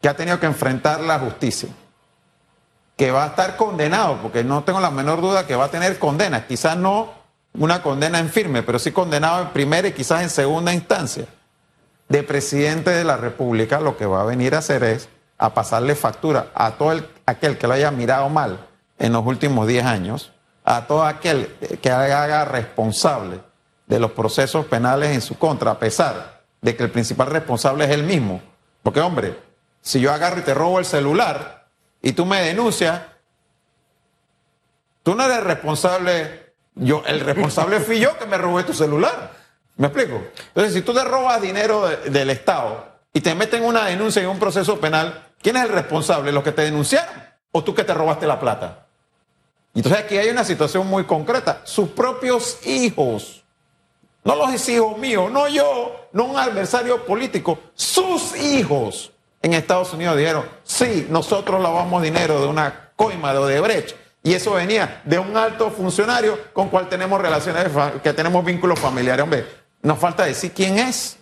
que 0.00 0.08
ha 0.08 0.14
tenido 0.14 0.38
que 0.38 0.46
enfrentar 0.46 1.00
la 1.00 1.18
justicia, 1.18 1.68
que 2.96 3.10
va 3.10 3.24
a 3.24 3.26
estar 3.28 3.56
condenado, 3.56 4.18
porque 4.22 4.44
no 4.44 4.64
tengo 4.64 4.80
la 4.80 4.90
menor 4.90 5.20
duda 5.20 5.46
que 5.46 5.56
va 5.56 5.66
a 5.66 5.70
tener 5.70 5.98
condena, 5.98 6.46
quizás 6.46 6.76
no 6.76 7.12
una 7.54 7.82
condena 7.82 8.18
en 8.18 8.30
firme, 8.30 8.62
pero 8.62 8.78
sí 8.78 8.92
condenado 8.92 9.42
en 9.42 9.48
primera 9.50 9.88
y 9.88 9.92
quizás 9.92 10.22
en 10.22 10.30
segunda 10.30 10.72
instancia 10.72 11.26
de 12.08 12.22
presidente 12.22 12.90
de 12.90 13.04
la 13.04 13.16
República, 13.16 13.80
lo 13.80 13.96
que 13.96 14.06
va 14.06 14.22
a 14.22 14.24
venir 14.24 14.54
a 14.54 14.58
hacer 14.58 14.82
es 14.84 15.08
a 15.36 15.54
pasarle 15.54 15.94
factura 15.94 16.50
a 16.54 16.72
todo 16.72 17.00
aquel 17.26 17.58
que 17.58 17.66
lo 17.66 17.74
haya 17.74 17.90
mirado 17.90 18.28
mal 18.28 18.66
en 18.98 19.12
los 19.12 19.24
últimos 19.24 19.66
10 19.66 19.84
años, 19.84 20.32
a 20.64 20.86
todo 20.86 21.04
aquel 21.04 21.54
que 21.80 21.90
haga 21.90 22.44
responsable 22.44 23.40
de 23.86 24.00
los 24.00 24.12
procesos 24.12 24.66
penales 24.66 25.10
en 25.10 25.20
su 25.20 25.38
contra, 25.38 25.72
a 25.72 25.78
pesar 25.78 26.42
de 26.60 26.76
que 26.76 26.82
el 26.82 26.90
principal 26.90 27.28
responsable 27.28 27.84
es 27.84 27.90
él 27.90 28.02
mismo. 28.02 28.42
Porque, 28.82 29.00
hombre, 29.00 29.38
si 29.80 30.00
yo 30.00 30.12
agarro 30.12 30.40
y 30.40 30.42
te 30.42 30.54
robo 30.54 30.78
el 30.78 30.84
celular 30.84 31.68
y 32.02 32.12
tú 32.12 32.26
me 32.26 32.42
denuncias, 32.42 33.00
tú 35.02 35.14
no 35.14 35.24
eres 35.24 35.42
responsable 35.44 36.47
yo, 36.78 37.02
el 37.06 37.20
responsable 37.20 37.80
fui 37.80 38.00
yo 38.00 38.16
que 38.18 38.26
me 38.26 38.38
robé 38.38 38.64
tu 38.64 38.72
celular. 38.72 39.32
¿Me 39.76 39.88
explico? 39.88 40.22
Entonces, 40.48 40.74
si 40.74 40.82
tú 40.82 40.92
te 40.92 41.04
robas 41.04 41.40
dinero 41.40 41.88
del 41.88 42.30
Estado 42.30 42.86
y 43.12 43.20
te 43.20 43.34
meten 43.34 43.64
una 43.64 43.84
denuncia 43.86 44.22
en 44.22 44.28
un 44.28 44.38
proceso 44.38 44.80
penal, 44.80 45.26
¿quién 45.40 45.56
es 45.56 45.64
el 45.64 45.70
responsable? 45.70 46.32
¿Los 46.32 46.42
que 46.42 46.52
te 46.52 46.62
denunciaron 46.62 47.14
o 47.52 47.62
tú 47.62 47.74
que 47.74 47.84
te 47.84 47.94
robaste 47.94 48.26
la 48.26 48.40
plata? 48.40 48.86
Entonces 49.74 50.00
aquí 50.02 50.16
hay 50.18 50.30
una 50.30 50.44
situación 50.44 50.86
muy 50.86 51.04
concreta. 51.04 51.62
Sus 51.64 51.90
propios 51.90 52.58
hijos, 52.66 53.44
no 54.24 54.34
los 54.34 54.68
hijos 54.68 54.98
míos, 54.98 55.30
no 55.30 55.46
yo, 55.48 56.08
no 56.12 56.24
un 56.24 56.36
adversario 56.36 57.04
político, 57.06 57.60
sus 57.74 58.36
hijos 58.36 59.12
en 59.40 59.52
Estados 59.52 59.92
Unidos 59.92 60.16
dijeron, 60.16 60.44
sí, 60.64 61.06
nosotros 61.08 61.60
lavamos 61.60 62.02
dinero 62.02 62.40
de 62.40 62.48
una 62.48 62.90
coima 62.96 63.32
de 63.32 63.38
Odebrecht 63.38 63.96
y 64.22 64.34
eso 64.34 64.52
venía 64.52 65.00
de 65.04 65.18
un 65.18 65.36
alto 65.36 65.70
funcionario 65.70 66.38
con 66.52 66.68
cual 66.68 66.88
tenemos 66.88 67.20
relaciones, 67.20 67.68
que 68.02 68.12
tenemos 68.12 68.44
vínculos 68.44 68.78
familiares. 68.78 69.22
Hombre, 69.22 69.46
nos 69.82 69.98
falta 69.98 70.24
decir 70.24 70.52
quién 70.52 70.78
es. 70.78 71.16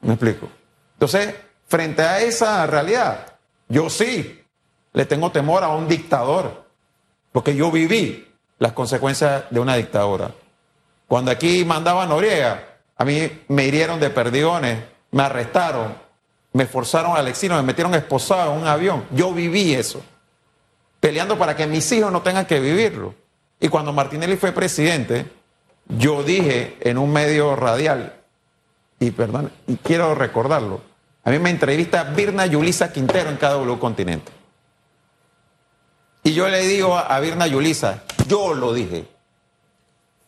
¿Me 0.00 0.14
explico? 0.14 0.48
Entonces, 0.94 1.34
frente 1.66 2.02
a 2.02 2.20
esa 2.20 2.66
realidad, 2.66 3.34
yo 3.68 3.90
sí 3.90 4.42
le 4.92 5.04
tengo 5.06 5.30
temor 5.30 5.64
a 5.64 5.68
un 5.68 5.88
dictador, 5.88 6.64
porque 7.32 7.54
yo 7.54 7.70
viví 7.70 8.28
las 8.58 8.72
consecuencias 8.72 9.44
de 9.50 9.60
una 9.60 9.76
dictadura. 9.76 10.30
Cuando 11.08 11.30
aquí 11.30 11.64
mandaba 11.64 12.06
Noriega, 12.06 12.64
a 12.96 13.04
mí 13.04 13.44
me 13.48 13.66
hirieron 13.66 13.98
de 13.98 14.10
perdigones, 14.10 14.84
me 15.10 15.22
arrestaron, 15.22 15.94
me 16.52 16.66
forzaron 16.66 17.16
al 17.16 17.28
exilio, 17.28 17.56
me 17.56 17.62
metieron 17.62 17.94
esposado 17.94 18.52
en 18.52 18.60
un 18.60 18.66
avión. 18.66 19.04
Yo 19.10 19.32
viví 19.32 19.74
eso 19.74 20.02
peleando 21.00 21.38
para 21.38 21.56
que 21.56 21.66
mis 21.66 21.90
hijos 21.92 22.12
no 22.12 22.22
tengan 22.22 22.46
que 22.46 22.60
vivirlo. 22.60 23.14
Y 23.58 23.68
cuando 23.68 23.92
Martinelli 23.92 24.36
fue 24.36 24.52
presidente, 24.52 25.26
yo 25.88 26.22
dije 26.22 26.76
en 26.80 26.98
un 26.98 27.12
medio 27.12 27.56
radial, 27.56 28.14
y 28.98 29.10
perdón, 29.10 29.50
y 29.66 29.76
quiero 29.76 30.14
recordarlo, 30.14 30.82
a 31.24 31.30
mí 31.30 31.38
me 31.38 31.50
entrevista 31.50 32.04
Birna 32.04 32.46
Yulisa 32.46 32.92
Quintero 32.92 33.30
en 33.30 33.36
KW 33.36 33.78
Continente. 33.78 34.32
Y 36.22 36.32
yo 36.32 36.48
le 36.48 36.66
digo 36.66 36.96
a 36.96 37.18
Birna 37.20 37.46
Yulisa, 37.46 38.02
yo 38.28 38.54
lo 38.54 38.74
dije, 38.74 39.06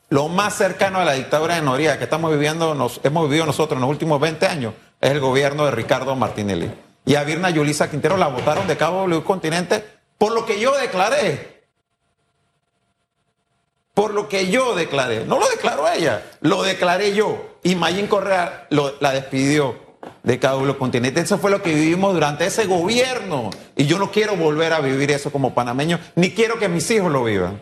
lo 0.09 0.29
más 0.29 0.55
cercano 0.55 0.99
a 0.99 1.05
la 1.05 1.13
dictadura 1.13 1.55
de 1.55 1.63
Noriega 1.63 1.99
que 1.99 2.05
estamos 2.05 2.31
viviendo, 2.33 2.75
nos, 2.75 3.01
hemos 3.03 3.29
vivido 3.29 3.47
nosotros 3.47 3.77
en 3.77 3.83
los 3.83 3.91
últimos 3.91 4.21
20 4.21 4.47
años, 4.47 4.75
es 5.01 5.11
el 5.11 5.21
gobierno 5.21 5.65
de 5.65 5.71
Ricardo 5.71 6.15
Martinelli. 6.17 6.71
Y 7.05 7.15
a 7.15 7.25
Birna 7.25 7.51
Yulisa 7.51 7.91
Quintero 7.91 8.17
la 8.17 8.29
votaron 8.29 8.67
de 8.67 8.77
KW 8.77 9.21
Continente 9.25 9.85
por 10.23 10.35
lo 10.35 10.47
que 10.47 10.61
yo 10.61 10.71
declaré. 10.79 11.65
Por 13.93 14.15
lo 14.15 14.29
que 14.29 14.53
yo 14.53 14.77
declaré. 14.77 15.25
No 15.25 15.41
lo 15.41 15.49
declaró 15.49 15.91
ella, 15.91 16.23
lo 16.41 16.63
declaré 16.63 17.13
yo. 17.13 17.59
Y 17.65 17.75
Mayín 17.75 18.07
Correa 18.07 18.69
la 18.71 19.13
despidió 19.13 19.77
de 20.23 20.39
cada 20.39 20.55
uno 20.55 20.67
de 20.67 20.69
los 20.69 20.77
continentes. 20.77 21.25
Eso 21.25 21.39
fue 21.39 21.51
lo 21.51 21.61
que 21.61 21.75
vivimos 21.75 22.15
durante 22.15 22.47
ese 22.47 22.67
gobierno. 22.67 23.51
Y 23.75 23.87
yo 23.87 23.99
no 23.99 24.13
quiero 24.13 24.37
volver 24.37 24.73
a 24.75 24.79
vivir 24.79 25.11
eso 25.11 25.33
como 25.33 25.55
panameño, 25.55 25.99
ni 26.15 26.31
quiero 26.31 26.57
que 26.57 26.69
mis 26.69 26.89
hijos 26.93 27.11
lo 27.11 27.25
vivan. 27.25 27.61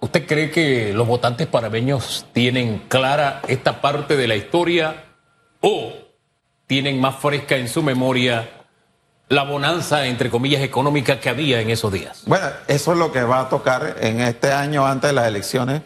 ¿Usted 0.00 0.26
cree 0.26 0.50
que 0.50 0.92
los 0.92 1.06
votantes 1.06 1.46
panameños 1.46 2.26
tienen 2.32 2.86
clara 2.88 3.40
esta 3.46 3.80
parte 3.80 4.16
de 4.16 4.26
la 4.26 4.34
historia 4.34 5.04
o 5.60 5.92
tienen 6.66 7.00
más 7.00 7.20
fresca 7.20 7.54
en 7.54 7.68
su 7.68 7.84
memoria 7.84 8.63
la 9.28 9.44
bonanza, 9.44 10.06
entre 10.06 10.30
comillas, 10.30 10.62
económica 10.62 11.20
que 11.20 11.28
había 11.28 11.60
en 11.60 11.70
esos 11.70 11.92
días. 11.92 12.22
Bueno, 12.26 12.46
eso 12.68 12.92
es 12.92 12.98
lo 12.98 13.10
que 13.12 13.22
va 13.22 13.40
a 13.40 13.48
tocar 13.48 13.96
en 14.00 14.20
este 14.20 14.52
año 14.52 14.86
antes 14.86 15.10
de 15.10 15.14
las 15.14 15.26
elecciones, 15.26 15.82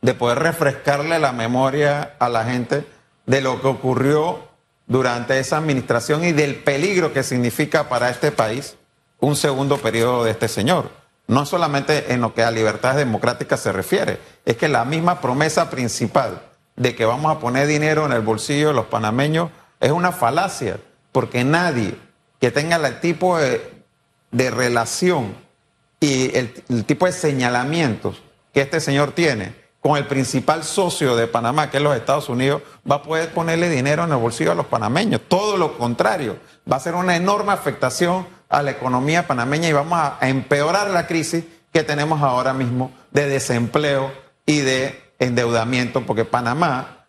de 0.00 0.14
poder 0.14 0.38
refrescarle 0.38 1.18
la 1.18 1.32
memoria 1.32 2.14
a 2.18 2.28
la 2.28 2.44
gente 2.44 2.86
de 3.26 3.40
lo 3.40 3.60
que 3.60 3.68
ocurrió 3.68 4.48
durante 4.86 5.38
esa 5.38 5.58
administración 5.58 6.24
y 6.24 6.32
del 6.32 6.56
peligro 6.56 7.12
que 7.12 7.22
significa 7.22 7.88
para 7.88 8.08
este 8.08 8.32
país 8.32 8.76
un 9.20 9.36
segundo 9.36 9.76
periodo 9.78 10.24
de 10.24 10.30
este 10.30 10.48
señor. 10.48 10.90
No 11.26 11.44
solamente 11.44 12.14
en 12.14 12.22
lo 12.22 12.32
que 12.32 12.42
a 12.42 12.50
libertades 12.50 12.96
democráticas 12.96 13.60
se 13.60 13.72
refiere, 13.72 14.18
es 14.46 14.56
que 14.56 14.68
la 14.68 14.86
misma 14.86 15.20
promesa 15.20 15.68
principal 15.68 16.40
de 16.76 16.94
que 16.94 17.04
vamos 17.04 17.36
a 17.36 17.38
poner 17.38 17.66
dinero 17.66 18.06
en 18.06 18.12
el 18.12 18.22
bolsillo 18.22 18.68
de 18.68 18.74
los 18.74 18.86
panameños 18.86 19.50
es 19.80 19.90
una 19.90 20.12
falacia, 20.12 20.78
porque 21.12 21.44
nadie 21.44 21.96
que 22.40 22.50
tenga 22.50 22.76
el 22.76 23.00
tipo 23.00 23.38
de, 23.38 24.50
relación 24.50 25.34
y 26.00 26.36
el, 26.36 26.84
tipo 26.84 27.06
de 27.06 27.12
señalamientos 27.12 28.22
que 28.52 28.60
este 28.60 28.80
señor 28.80 29.12
tiene 29.12 29.54
con 29.80 29.96
el 29.96 30.06
principal 30.06 30.64
socio 30.64 31.16
de 31.16 31.26
Panamá, 31.26 31.70
que 31.70 31.76
es 31.76 31.82
los 31.82 31.96
Estados 31.96 32.28
Unidos, 32.28 32.62
va 32.90 32.96
a 32.96 33.02
poder 33.02 33.32
ponerle 33.32 33.68
dinero 33.68 34.04
en 34.04 34.10
el 34.10 34.16
bolsillo 34.16 34.52
a 34.52 34.54
los 34.54 34.66
panameños. 34.66 35.20
Todo 35.28 35.56
lo 35.56 35.78
contrario, 35.78 36.36
va 36.70 36.76
a 36.76 36.80
ser 36.80 36.94
una 36.94 37.16
enorme 37.16 37.52
afectación 37.52 38.26
a 38.48 38.62
la 38.62 38.72
economía 38.72 39.26
panameña 39.26 39.68
y 39.68 39.72
vamos 39.72 39.98
a 39.98 40.18
empeorar 40.28 40.90
la 40.90 41.06
crisis 41.06 41.44
que 41.72 41.84
tenemos 41.84 42.22
ahora 42.22 42.52
mismo 42.52 42.90
de 43.12 43.28
desempleo 43.28 44.12
y 44.46 44.60
de 44.60 45.12
endeudamiento, 45.18 46.04
porque 46.04 46.24
Panamá 46.24 47.04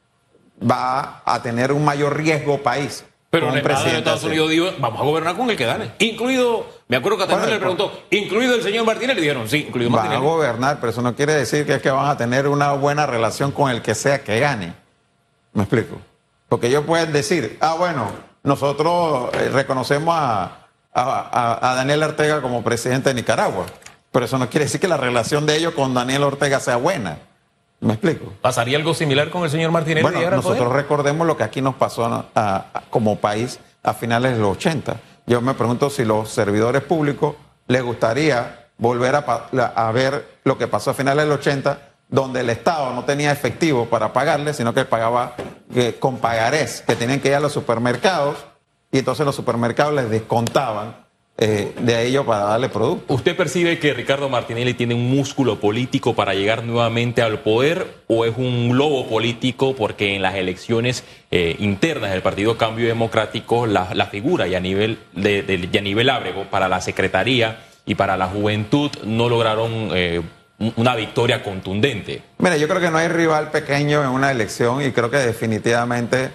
va 0.61 1.21
a 1.25 1.41
tener 1.41 1.71
un 1.71 1.85
mayor 1.85 2.17
riesgo 2.17 2.61
país 2.61 3.03
pero 3.29 3.53
el 3.53 3.61
presidente 3.61 3.93
de 3.93 3.97
Estados 3.99 4.23
Unidos 4.23 4.49
dijo, 4.49 4.65
vamos 4.79 4.99
a 5.01 5.03
gobernar 5.03 5.37
con 5.37 5.49
el 5.49 5.55
que 5.57 5.65
gane, 5.65 5.91
incluido 5.99 6.65
Me 6.87 6.97
acuerdo 6.97 7.19
que 7.19 7.27
también 7.27 7.51
le 7.51 7.59
preguntó, 7.59 8.03
¿incluido 8.09 8.55
el 8.55 8.63
señor 8.63 8.85
Martínez? 8.85 9.15
Le 9.15 9.21
dijeron, 9.21 9.47
sí, 9.47 9.65
incluido 9.67 9.91
Martínez. 9.91 10.17
Van 10.17 10.27
a 10.27 10.29
gobernar, 10.29 10.77
pero 10.79 10.91
eso 10.91 11.01
no 11.03 11.15
quiere 11.15 11.33
decir 11.33 11.65
que 11.65 11.75
es 11.75 11.81
que 11.81 11.91
van 11.91 12.07
a 12.07 12.17
tener 12.17 12.47
una 12.47 12.73
buena 12.73 13.05
relación 13.05 13.51
con 13.51 13.69
el 13.69 13.83
que 13.83 13.93
sea 13.93 14.23
que 14.23 14.39
gane. 14.39 14.73
¿Me 15.53 15.63
explico? 15.63 15.97
Porque 16.47 16.67
ellos 16.67 16.83
pueden 16.85 17.13
decir, 17.13 17.57
ah, 17.61 17.75
bueno, 17.77 18.09
nosotros 18.41 19.29
eh, 19.33 19.49
reconocemos 19.49 20.15
a, 20.17 20.67
a, 20.93 21.75
Daniel 21.75 22.03
Ortega 22.03 22.41
como 22.41 22.63
presidente 22.63 23.09
de 23.09 23.15
Nicaragua, 23.15 23.65
pero 24.11 24.25
eso 24.25 24.39
no 24.39 24.49
quiere 24.49 24.65
decir 24.65 24.81
que 24.81 24.87
la 24.87 24.97
relación 24.97 25.45
de 25.45 25.55
ellos 25.55 25.73
con 25.73 25.93
Daniel 25.93 26.23
Ortega 26.23 26.59
sea 26.59 26.77
buena. 26.77 27.19
¿Me 27.81 27.93
explico? 27.93 28.33
¿Pasaría 28.41 28.77
algo 28.77 28.93
similar 28.93 29.29
con 29.29 29.43
el 29.43 29.49
señor 29.49 29.71
Martínez? 29.71 30.03
Bueno, 30.03 30.31
nosotros 30.31 30.71
recordemos 30.73 31.25
lo 31.25 31.37
que 31.37 31.43
aquí 31.43 31.61
nos 31.61 31.75
pasó 31.75 32.25
como 32.89 33.17
país 33.17 33.59
a 33.83 33.93
finales 33.93 34.33
de 34.33 34.39
los 34.39 34.57
80. 34.57 34.97
Yo 35.27 35.41
me 35.41 35.53
pregunto 35.53 35.89
si 35.89 36.03
los 36.03 36.29
servidores 36.29 36.81
públicos 36.83 37.35
les 37.67 37.83
gustaría 37.83 38.67
volver 38.77 39.15
a, 39.15 39.91
ver 39.91 40.39
lo 40.43 40.57
que 40.57 40.67
pasó 40.67 40.91
a 40.91 40.93
finales 40.93 41.25
del 41.25 41.33
80, 41.33 41.79
donde 42.09 42.41
el 42.41 42.49
Estado 42.49 42.93
no 42.93 43.05
tenía 43.05 43.31
efectivo 43.31 43.85
para 43.85 44.11
pagarle, 44.11 44.53
sino 44.53 44.73
que 44.73 44.85
pagaba 44.85 45.35
con 45.99 46.17
pagarés, 46.17 46.81
que 46.81 46.95
tenían 46.95 47.19
que 47.19 47.29
ir 47.29 47.35
a 47.35 47.39
los 47.39 47.53
supermercados 47.53 48.37
y 48.91 48.99
entonces 48.99 49.25
los 49.25 49.35
supermercados 49.35 49.93
les 49.93 50.09
descontaban 50.09 51.08
eh, 51.41 51.73
de 51.79 52.05
ello 52.05 52.25
para 52.25 52.43
darle 52.43 52.67
producto. 52.67 53.13
¿Usted 53.13 53.33
percibe 53.33 53.79
que 53.79 53.93
Ricardo 53.93 54.27
Martinelli 54.27 54.73
tiene 54.73 54.93
un 54.93 55.09
músculo 55.09 55.57
político 55.61 56.13
para 56.13 56.33
llegar 56.33 56.65
nuevamente 56.65 57.21
al 57.21 57.39
poder 57.39 57.87
o 58.07 58.25
es 58.25 58.35
un 58.35 58.77
lobo 58.77 59.07
político 59.07 59.73
porque 59.73 60.15
en 60.15 60.21
las 60.21 60.35
elecciones 60.35 61.05
eh, 61.31 61.55
internas 61.59 62.11
del 62.11 62.21
Partido 62.21 62.57
Cambio 62.57 62.87
Democrático 62.87 63.67
la, 63.67 63.85
figura 64.07 64.49
y 64.49 64.55
a 64.55 64.59
nivel 64.59 64.99
de, 65.13 65.69
a 65.77 65.81
nivel 65.81 66.09
ábrego 66.09 66.43
para 66.49 66.67
la 66.67 66.81
secretaría 66.81 67.59
y 67.85 67.95
para 67.95 68.17
la 68.17 68.27
juventud 68.27 68.91
no 69.05 69.29
lograron 69.29 69.91
eh, 69.93 70.21
una 70.75 70.93
victoria 70.97 71.41
contundente? 71.41 72.21
Mira, 72.39 72.57
yo 72.57 72.67
creo 72.67 72.81
que 72.81 72.91
no 72.91 72.97
hay 72.97 73.07
rival 73.07 73.49
pequeño 73.49 74.03
en 74.03 74.09
una 74.09 74.29
elección 74.29 74.85
y 74.85 74.91
creo 74.91 75.09
que 75.09 75.19
definitivamente 75.19 76.31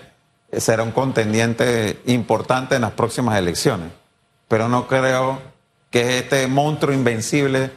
será 0.51 0.83
un 0.83 0.93
contendiente 0.93 1.99
importante 2.07 2.77
en 2.77 2.81
las 2.81 2.93
próximas 2.93 3.39
elecciones. 3.39 4.04
Pero 4.55 4.69
no 4.69 4.87
creo 4.87 5.41
que 5.91 6.19
este 6.19 6.47
monstruo 6.47 6.95
invencible 6.95 7.73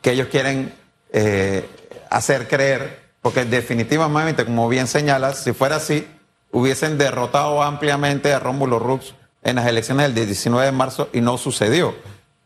que 0.00 0.12
ellos 0.12 0.28
quieren 0.28 0.72
eh, 1.12 1.68
hacer 2.08 2.46
creer, 2.46 3.00
porque 3.20 3.44
definitivamente, 3.44 4.44
como 4.44 4.68
bien 4.68 4.86
señalas, 4.86 5.42
si 5.42 5.52
fuera 5.52 5.74
así, 5.74 6.06
hubiesen 6.52 6.98
derrotado 6.98 7.64
ampliamente 7.64 8.32
a 8.32 8.38
Rómulo 8.38 8.78
Rux 8.78 9.16
en 9.42 9.56
las 9.56 9.66
elecciones 9.66 10.14
del 10.14 10.24
19 10.24 10.66
de 10.66 10.70
marzo 10.70 11.08
y 11.12 11.20
no 11.20 11.36
sucedió. 11.36 11.96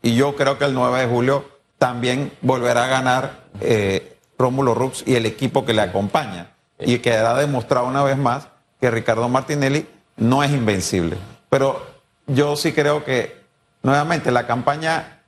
Y 0.01 0.15
yo 0.15 0.35
creo 0.35 0.57
que 0.57 0.65
el 0.65 0.73
9 0.73 1.01
de 1.01 1.05
julio 1.05 1.45
también 1.77 2.31
volverá 2.41 2.85
a 2.85 2.87
ganar 2.87 3.43
eh, 3.61 4.17
Rómulo 4.39 4.73
Rux 4.73 5.03
y 5.05 5.13
el 5.13 5.27
equipo 5.27 5.63
que 5.63 5.73
le 5.73 5.83
acompaña. 5.83 6.55
Y 6.79 6.97
quedará 6.97 7.35
demostrado 7.35 7.85
una 7.85 8.03
vez 8.03 8.17
más 8.17 8.47
que 8.81 8.89
Ricardo 8.89 9.29
Martinelli 9.29 9.87
no 10.17 10.43
es 10.43 10.49
invencible. 10.49 11.17
Pero 11.51 11.85
yo 12.25 12.55
sí 12.55 12.73
creo 12.73 13.05
que, 13.05 13.44
nuevamente, 13.85 14.31
la 14.31 14.47
campaña 14.47 15.19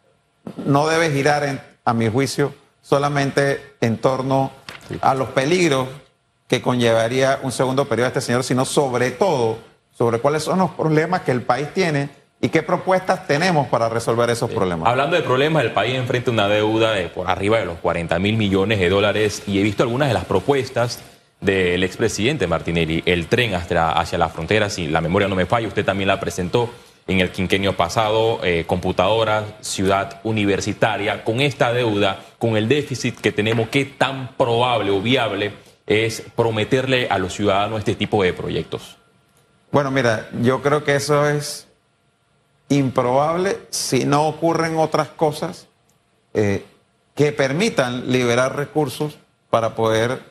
no 0.66 0.88
debe 0.88 1.12
girar, 1.12 1.78
a 1.86 1.94
mi 1.94 2.10
juicio, 2.10 2.54
solamente 2.82 3.76
en 3.80 3.98
torno 3.98 4.52
a 5.00 5.14
los 5.14 5.30
peligros 5.30 5.88
que 6.48 6.62
conllevaría 6.62 7.40
un 7.44 7.54
segundo 7.54 7.86
periodo 7.86 8.10
de 8.10 8.20
este 8.20 8.22
señor, 8.22 8.44
sino 8.44 8.66
sobre 8.66 9.12
todo 9.12 9.60
sobre 9.98 10.20
cuáles 10.20 10.44
son 10.44 10.60
los 10.60 10.72
problemas 10.72 11.22
que 11.22 11.32
el 11.32 11.44
país 11.44 11.70
tiene 11.74 12.10
y 12.42 12.50
qué 12.50 12.62
propuestas 12.62 13.26
tenemos 13.26 13.68
para 13.68 13.90
resolver 13.90 14.30
esos 14.30 14.52
problemas. 14.52 14.90
Hablando 14.90 15.16
de 15.16 15.24
problemas, 15.24 15.64
el 15.64 15.72
país 15.72 15.96
enfrenta 15.96 16.30
una 16.30 16.48
deuda 16.48 16.92
de 16.92 17.08
por 17.08 17.30
arriba 17.30 17.58
de 17.58 17.66
los 17.66 17.78
40 17.78 18.20
mil 18.20 18.38
millones 18.38 18.80
de 18.80 18.90
dólares 18.90 19.44
y 19.48 19.60
he 19.60 19.64
visto 19.64 19.84
algunas 19.84 20.10
de 20.10 20.14
las 20.14 20.26
propuestas 20.26 21.00
del 21.40 21.84
expresidente 21.84 22.48
Martinelli, 22.48 23.02
el 23.06 23.28
tren 23.28 23.56
hacia, 23.56 23.92
hacia 23.92 24.18
la 24.18 24.30
frontera, 24.30 24.70
si 24.70 24.88
la 24.88 25.02
memoria 25.02 25.28
no 25.28 25.36
me 25.36 25.46
falla, 25.46 25.68
usted 25.68 25.86
también 25.86 26.08
la 26.08 26.20
presentó 26.20 26.70
en 27.08 27.22
el 27.22 27.32
quinquenio 27.32 27.76
pasado, 27.76 28.40
eh, 28.44 28.66
computadora, 28.68 29.46
ciudad 29.62 30.20
universitaria, 30.24 31.24
con 31.24 31.40
esta 31.40 31.72
deuda, 31.72 32.20
con 32.38 32.58
el 32.58 32.68
déficit 32.68 33.20
que 33.20 33.32
tenemos, 33.32 33.70
¿qué 33.70 33.86
tan 33.86 34.36
probable 34.36 34.92
o 34.92 35.02
viable 35.02 35.54
es 35.86 36.22
prometerle 36.36 37.08
a 37.10 37.18
los 37.18 37.34
ciudadanos 37.34 37.80
este 37.80 37.96
tipo 37.96 38.22
de 38.24 38.34
proyectos? 38.34 38.98
Bueno, 39.72 39.90
mira, 39.90 40.30
yo 40.42 40.62
creo 40.62 40.84
que 40.84 40.96
eso 40.96 41.30
es 41.30 41.68
improbable 42.70 43.58
si 43.70 44.06
no 44.06 44.28
ocurren 44.28 44.78
otras 44.78 45.08
cosas 45.08 45.68
eh, 46.34 46.66
que 47.16 47.32
permitan 47.32 48.12
liberar 48.12 48.56
recursos 48.56 49.18
para 49.50 49.76
poder 49.76 50.22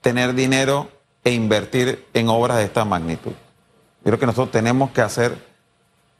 tener 0.00 0.34
dinero 0.34 0.88
e 1.24 1.32
invertir 1.32 2.06
en 2.14 2.28
obras 2.28 2.58
de 2.58 2.64
esta 2.64 2.84
magnitud. 2.84 3.32
Yo 3.32 4.10
creo 4.10 4.18
que 4.20 4.26
nosotros 4.26 4.52
tenemos 4.52 4.92
que 4.92 5.00
hacer 5.00 5.36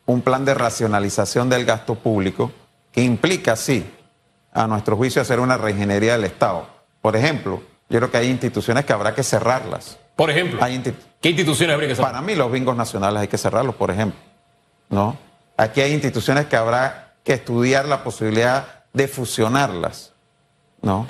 un 0.07 0.23
plan 0.23 0.45
de 0.45 0.55
racionalización 0.55 1.49
del 1.49 1.65
gasto 1.65 1.97
público 1.97 2.53
que 2.93 3.03
implica, 3.03 3.57
sí, 3.57 3.85
a 4.53 4.67
nuestro 4.67 4.97
juicio, 4.97 5.21
hacer 5.21 5.41
una 5.41 5.59
reingeniería 5.59 6.13
del 6.13 6.25
Estado. 6.25 6.67
Por 7.03 7.17
ejemplo, 7.17 7.63
yo 7.89 7.99
creo 7.99 8.11
que 8.11 8.17
hay 8.17 8.29
instituciones 8.29 8.85
que 8.85 8.93
habrá 8.93 9.15
que 9.15 9.23
cerrarlas. 9.23 9.99
Por 10.17 10.31
ejemplo, 10.31 10.59
¿qué 11.21 11.29
instituciones 11.29 11.75
habría 11.75 11.91
que 11.91 11.97
cerrar? 11.97 12.13
Para 12.13 12.23
mí 12.23 12.35
los 12.35 12.51
bingos 12.51 12.77
nacionales 12.77 13.21
hay 13.21 13.29
que 13.29 13.37
cerrarlos, 13.37 13.75
por 13.75 13.91
ejemplo. 13.91 14.19
¿no? 14.89 15.17
Aquí 15.57 15.83
hay 15.83 15.93
instituciones 15.93 16.47
que 16.47 16.57
habrá 16.57 17.15
que 17.23 17.35
estudiar 17.35 17.87
la 17.87 18.03
posibilidad 18.03 18.85
de 18.93 19.09
fusionarlas. 19.09 20.15
¿no? 20.81 21.07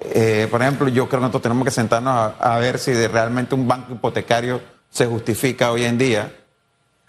Eh, 0.00 0.48
por 0.50 0.62
ejemplo, 0.62 0.88
yo 0.88 1.08
creo 1.08 1.20
que 1.20 1.26
nosotros 1.26 1.42
tenemos 1.42 1.64
que 1.64 1.70
sentarnos 1.70 2.32
a, 2.38 2.58
ver 2.58 2.78
si 2.78 2.94
realmente 3.06 3.54
un 3.54 3.68
banco 3.68 3.92
hipotecario 3.92 4.60
se 4.88 5.06
justifica 5.06 5.70
hoy 5.70 5.84
en 5.84 5.98
día 5.98 6.32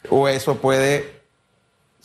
o 0.09 0.27
eso 0.27 0.57
puede 0.57 1.16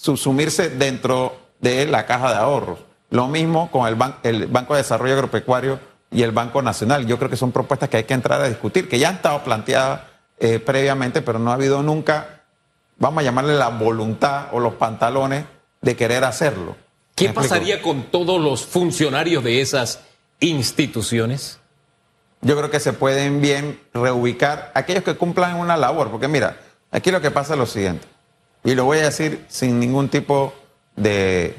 subsumirse 0.03 0.69
dentro 0.69 1.37
de 1.61 1.87
la 1.87 2.07
caja 2.07 2.31
de 2.31 2.37
ahorros. 2.37 2.81
Lo 3.11 3.29
mismo 3.29 3.71
con 3.71 3.87
el, 3.87 3.97
el 4.25 4.47
Banco 4.49 4.75
de 4.75 4.79
Desarrollo 4.79 5.15
Agropecuario 5.15 5.79
y 6.11 6.23
el 6.23 6.33
Banco 6.33 6.61
Nacional. 6.61 7.07
Yo 7.07 7.19
creo 7.19 7.31
que 7.31 7.37
son 7.37 7.53
propuestas 7.53 7.89
que 7.89 7.99
hay 7.99 8.05
que 8.05 8.15
entrar 8.15 8.41
a 8.41 8.49
discutir, 8.49 8.89
que 8.89 8.99
ya 8.99 9.11
han 9.11 9.17
estado 9.17 9.45
planteadas 9.45 10.01
eh, 10.41 10.59
previamente, 10.59 11.23
pero 11.23 11.39
no 11.39 11.53
ha 11.53 11.55
habido 11.55 11.85
nunca, 11.85 12.43
vamos 12.99 13.21
a 13.21 13.25
llamarle 13.25 13.55
la 13.55 13.69
voluntad 13.69 14.47
o 14.51 14.59
los 14.59 14.75
pantalones 14.75 15.45
de 15.81 15.95
querer 15.95 16.25
hacerlo. 16.25 16.77
¿Qué 17.15 17.29
pasaría 17.29 17.81
con 17.81 18.05
todos 18.05 18.41
los 18.41 18.67
funcionarios 18.67 19.45
de 19.45 19.61
esas 19.61 20.01
instituciones? 20.41 21.61
Yo 22.41 22.57
creo 22.57 22.71
que 22.71 22.81
se 22.81 22.93
pueden 22.93 23.41
bien 23.41 23.81
reubicar 23.95 24.73
aquellos 24.75 25.05
que 25.05 25.15
cumplan 25.15 25.61
una 25.61 25.77
labor, 25.77 26.11
porque 26.11 26.27
mira, 26.27 26.57
aquí 26.91 27.13
lo 27.13 27.21
que 27.21 27.31
pasa 27.31 27.53
es 27.53 27.59
lo 27.61 27.67
siguiente, 27.67 28.09
y 28.65 28.75
lo 28.75 28.85
voy 28.85 28.99
a 28.99 29.05
decir 29.05 29.45
sin 29.49 29.81
ningún 29.81 30.09
tipo 30.09 30.53
de 30.97 31.57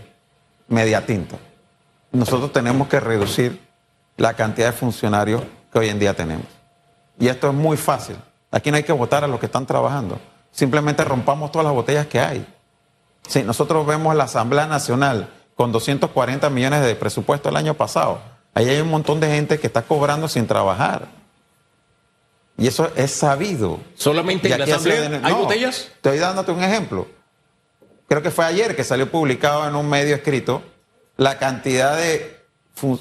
mediatinta. 0.68 1.38
Nosotros 2.12 2.52
tenemos 2.54 2.88
que 2.88 3.00
reducir 3.00 3.60
la 4.18 4.34
cantidad 4.34 4.68
de 4.68 4.74
funcionarios 4.74 5.42
que 5.72 5.80
hoy 5.80 5.90
en 5.90 6.00
día 6.00 6.14
tenemos. 6.14 6.46
Y 7.20 7.28
esto 7.28 7.48
es 7.48 7.54
muy 7.54 7.78
fácil. 7.78 8.16
Aquí 8.52 8.70
no 8.70 8.78
hay 8.78 8.84
que 8.84 8.94
votar 8.94 9.24
a 9.24 9.28
los 9.28 9.40
que 9.40 9.48
están 9.48 9.66
trabajando. 9.66 10.20
Simplemente 10.52 11.04
rompamos 11.04 11.52
todas 11.52 11.66
las 11.66 11.74
botellas 11.74 12.08
que 12.08 12.20
hay. 12.20 12.46
Si 13.28 13.42
nosotros 13.42 13.86
vemos 13.86 14.16
la 14.16 14.26
Asamblea 14.26 14.68
Nacional 14.68 15.30
con 15.56 15.72
240 15.72 16.50
millones 16.50 16.86
de 16.86 16.96
presupuesto 16.96 17.50
el 17.50 17.56
año 17.56 17.74
pasado, 17.74 18.20
Ahí 18.56 18.70
hay 18.70 18.82
un 18.82 18.90
montón 18.90 19.20
de 19.20 19.28
gente 19.28 19.60
que 19.60 19.68
está 19.68 19.82
cobrando 19.82 20.28
sin 20.28 20.46
trabajar. 20.46 21.08
Y 22.58 22.68
eso 22.68 22.92
es 22.96 23.12
sabido. 23.12 23.80
¿Solamente 23.96 24.52
en 24.52 24.60
la 24.60 24.66
asamblea 24.66 25.22
hay 25.24 25.34
botellas? 25.34 25.92
Estoy 25.96 26.20
dándote 26.20 26.52
un 26.52 26.64
ejemplo. 26.64 27.08
Creo 28.08 28.22
que 28.22 28.32
fue 28.32 28.46
ayer 28.46 28.76
que 28.76 28.84
salió 28.84 29.10
publicado 29.10 29.68
en 29.68 29.76
un 29.76 29.90
medio 29.90 30.16
escrito 30.16 30.62
la 31.18 31.40
cantidad 31.40 31.98
de 31.98 32.44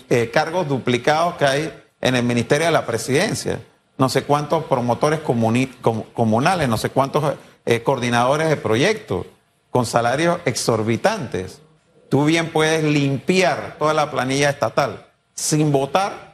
eh, 0.08 0.30
cargos 0.32 0.68
duplicados 0.68 1.34
que 1.34 1.44
hay 1.44 1.82
en 2.00 2.16
el 2.16 2.22
Ministerio 2.22 2.66
de 2.66 2.72
la 2.72 2.86
Presidencia. 2.86 3.60
No 3.98 4.08
sé 4.08 4.24
cuántos 4.24 4.64
promotores 4.64 5.20
comunales, 5.20 6.68
no 6.68 6.78
sé 6.78 6.90
cuántos 6.90 7.34
eh, 7.66 7.82
coordinadores 7.82 8.48
de 8.48 8.56
proyectos 8.56 9.26
con 9.70 9.86
salarios 9.86 10.40
exorbitantes. 10.44 11.60
Tú 12.08 12.24
bien 12.24 12.50
puedes 12.50 12.84
limpiar 12.84 13.76
toda 13.78 13.94
la 13.94 14.10
planilla 14.10 14.50
estatal 14.50 15.06
sin 15.34 15.72
votar 15.72 16.31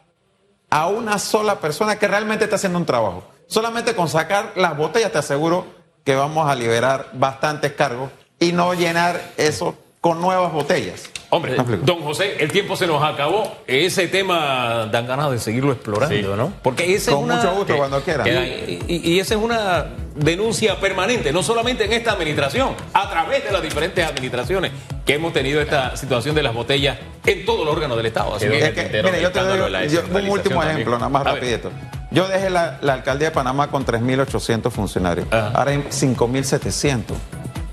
a 0.70 0.86
una 0.88 1.18
sola 1.18 1.60
persona 1.60 1.98
que 1.98 2.08
realmente 2.08 2.44
está 2.44 2.56
haciendo 2.56 2.78
un 2.78 2.86
trabajo. 2.86 3.24
Solamente 3.46 3.94
con 3.94 4.08
sacar 4.08 4.52
las 4.56 4.76
botellas 4.76 5.12
te 5.12 5.18
aseguro 5.18 5.66
que 6.04 6.14
vamos 6.14 6.48
a 6.48 6.54
liberar 6.54 7.10
bastantes 7.14 7.72
cargos 7.72 8.10
y 8.38 8.52
no 8.52 8.74
llenar 8.74 9.32
eso 9.36 9.76
con 10.00 10.20
nuevas 10.20 10.52
botellas. 10.52 11.10
Hombre, 11.30 11.56
don 11.82 12.00
José, 12.00 12.36
el 12.40 12.50
tiempo 12.50 12.74
se 12.74 12.86
nos 12.86 13.02
acabó. 13.04 13.58
Ese 13.66 14.08
tema 14.08 14.88
dan 14.90 15.06
ganas 15.06 15.30
de 15.30 15.38
seguirlo 15.38 15.72
explorando, 15.72 16.36
¿no? 16.36 16.52
Porque 16.62 16.94
ese 16.94 17.10
Con 17.12 17.26
mucho 17.28 17.52
gusto, 17.54 17.76
cuando 17.76 18.00
quiera. 18.02 18.26
Y, 18.26 18.82
y, 18.88 19.20
esa 19.20 19.34
es 19.34 19.40
una 19.40 19.86
denuncia 20.14 20.80
permanente, 20.80 21.30
no 21.32 21.42
solamente 21.42 21.84
en 21.84 21.92
esta 21.92 22.12
administración, 22.12 22.70
a 22.94 23.10
través 23.10 23.44
de 23.44 23.52
las 23.52 23.60
diferentes 23.62 24.04
administraciones 24.06 24.72
que 25.04 25.14
hemos 25.14 25.32
tenido 25.34 25.60
esta 25.60 25.96
situación 25.96 26.34
de 26.34 26.42
las 26.42 26.54
botellas 26.54 26.96
en 27.26 27.44
todos 27.44 27.64
los 27.66 27.74
órganos 27.74 27.96
del 27.98 28.06
Estado. 28.06 28.34
Así 28.34 28.46
Quedó 28.46 28.52
que- 28.52 28.58
en 28.58 28.62
Es 28.64 28.68
el 28.70 28.74
que, 28.74 28.82
tintero 28.82 29.04
mire, 29.08 29.16
el 29.18 29.22
yo 29.24 29.30
te 29.32 29.40
doy 29.40 29.88
yo- 29.88 30.00
un 30.18 30.30
último 30.30 30.54
también. 30.60 30.70
ejemplo, 30.70 30.94
nada 30.98 31.08
más 31.10 31.26
A 31.26 31.32
ver. 31.32 31.42
rapidito. 31.42 31.70
Yo 32.10 32.26
dejé 32.26 32.48
la, 32.48 32.78
la 32.80 32.94
alcaldía 32.94 33.28
de 33.28 33.34
Panamá 33.34 33.68
con 33.68 33.84
3.800 33.84 34.70
funcionarios. 34.72 35.26
Ajá. 35.30 35.50
Ahora 35.54 35.72
hay 35.72 35.84
5.700. 35.90 37.14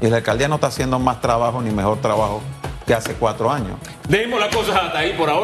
Y 0.01 0.07
la 0.07 0.17
alcaldía 0.17 0.49
no 0.49 0.55
está 0.55 0.67
haciendo 0.67 0.99
más 0.99 1.21
trabajo 1.21 1.61
ni 1.61 1.71
mejor 1.71 2.01
trabajo 2.01 2.41
que 2.85 2.93
hace 2.93 3.13
cuatro 3.13 3.51
años. 3.51 3.77
Dejemos 4.07 4.39
las 4.39 4.55
cosas 4.55 4.75
hasta 4.75 4.99
ahí 4.99 5.13
por 5.13 5.29
ahora. 5.29 5.43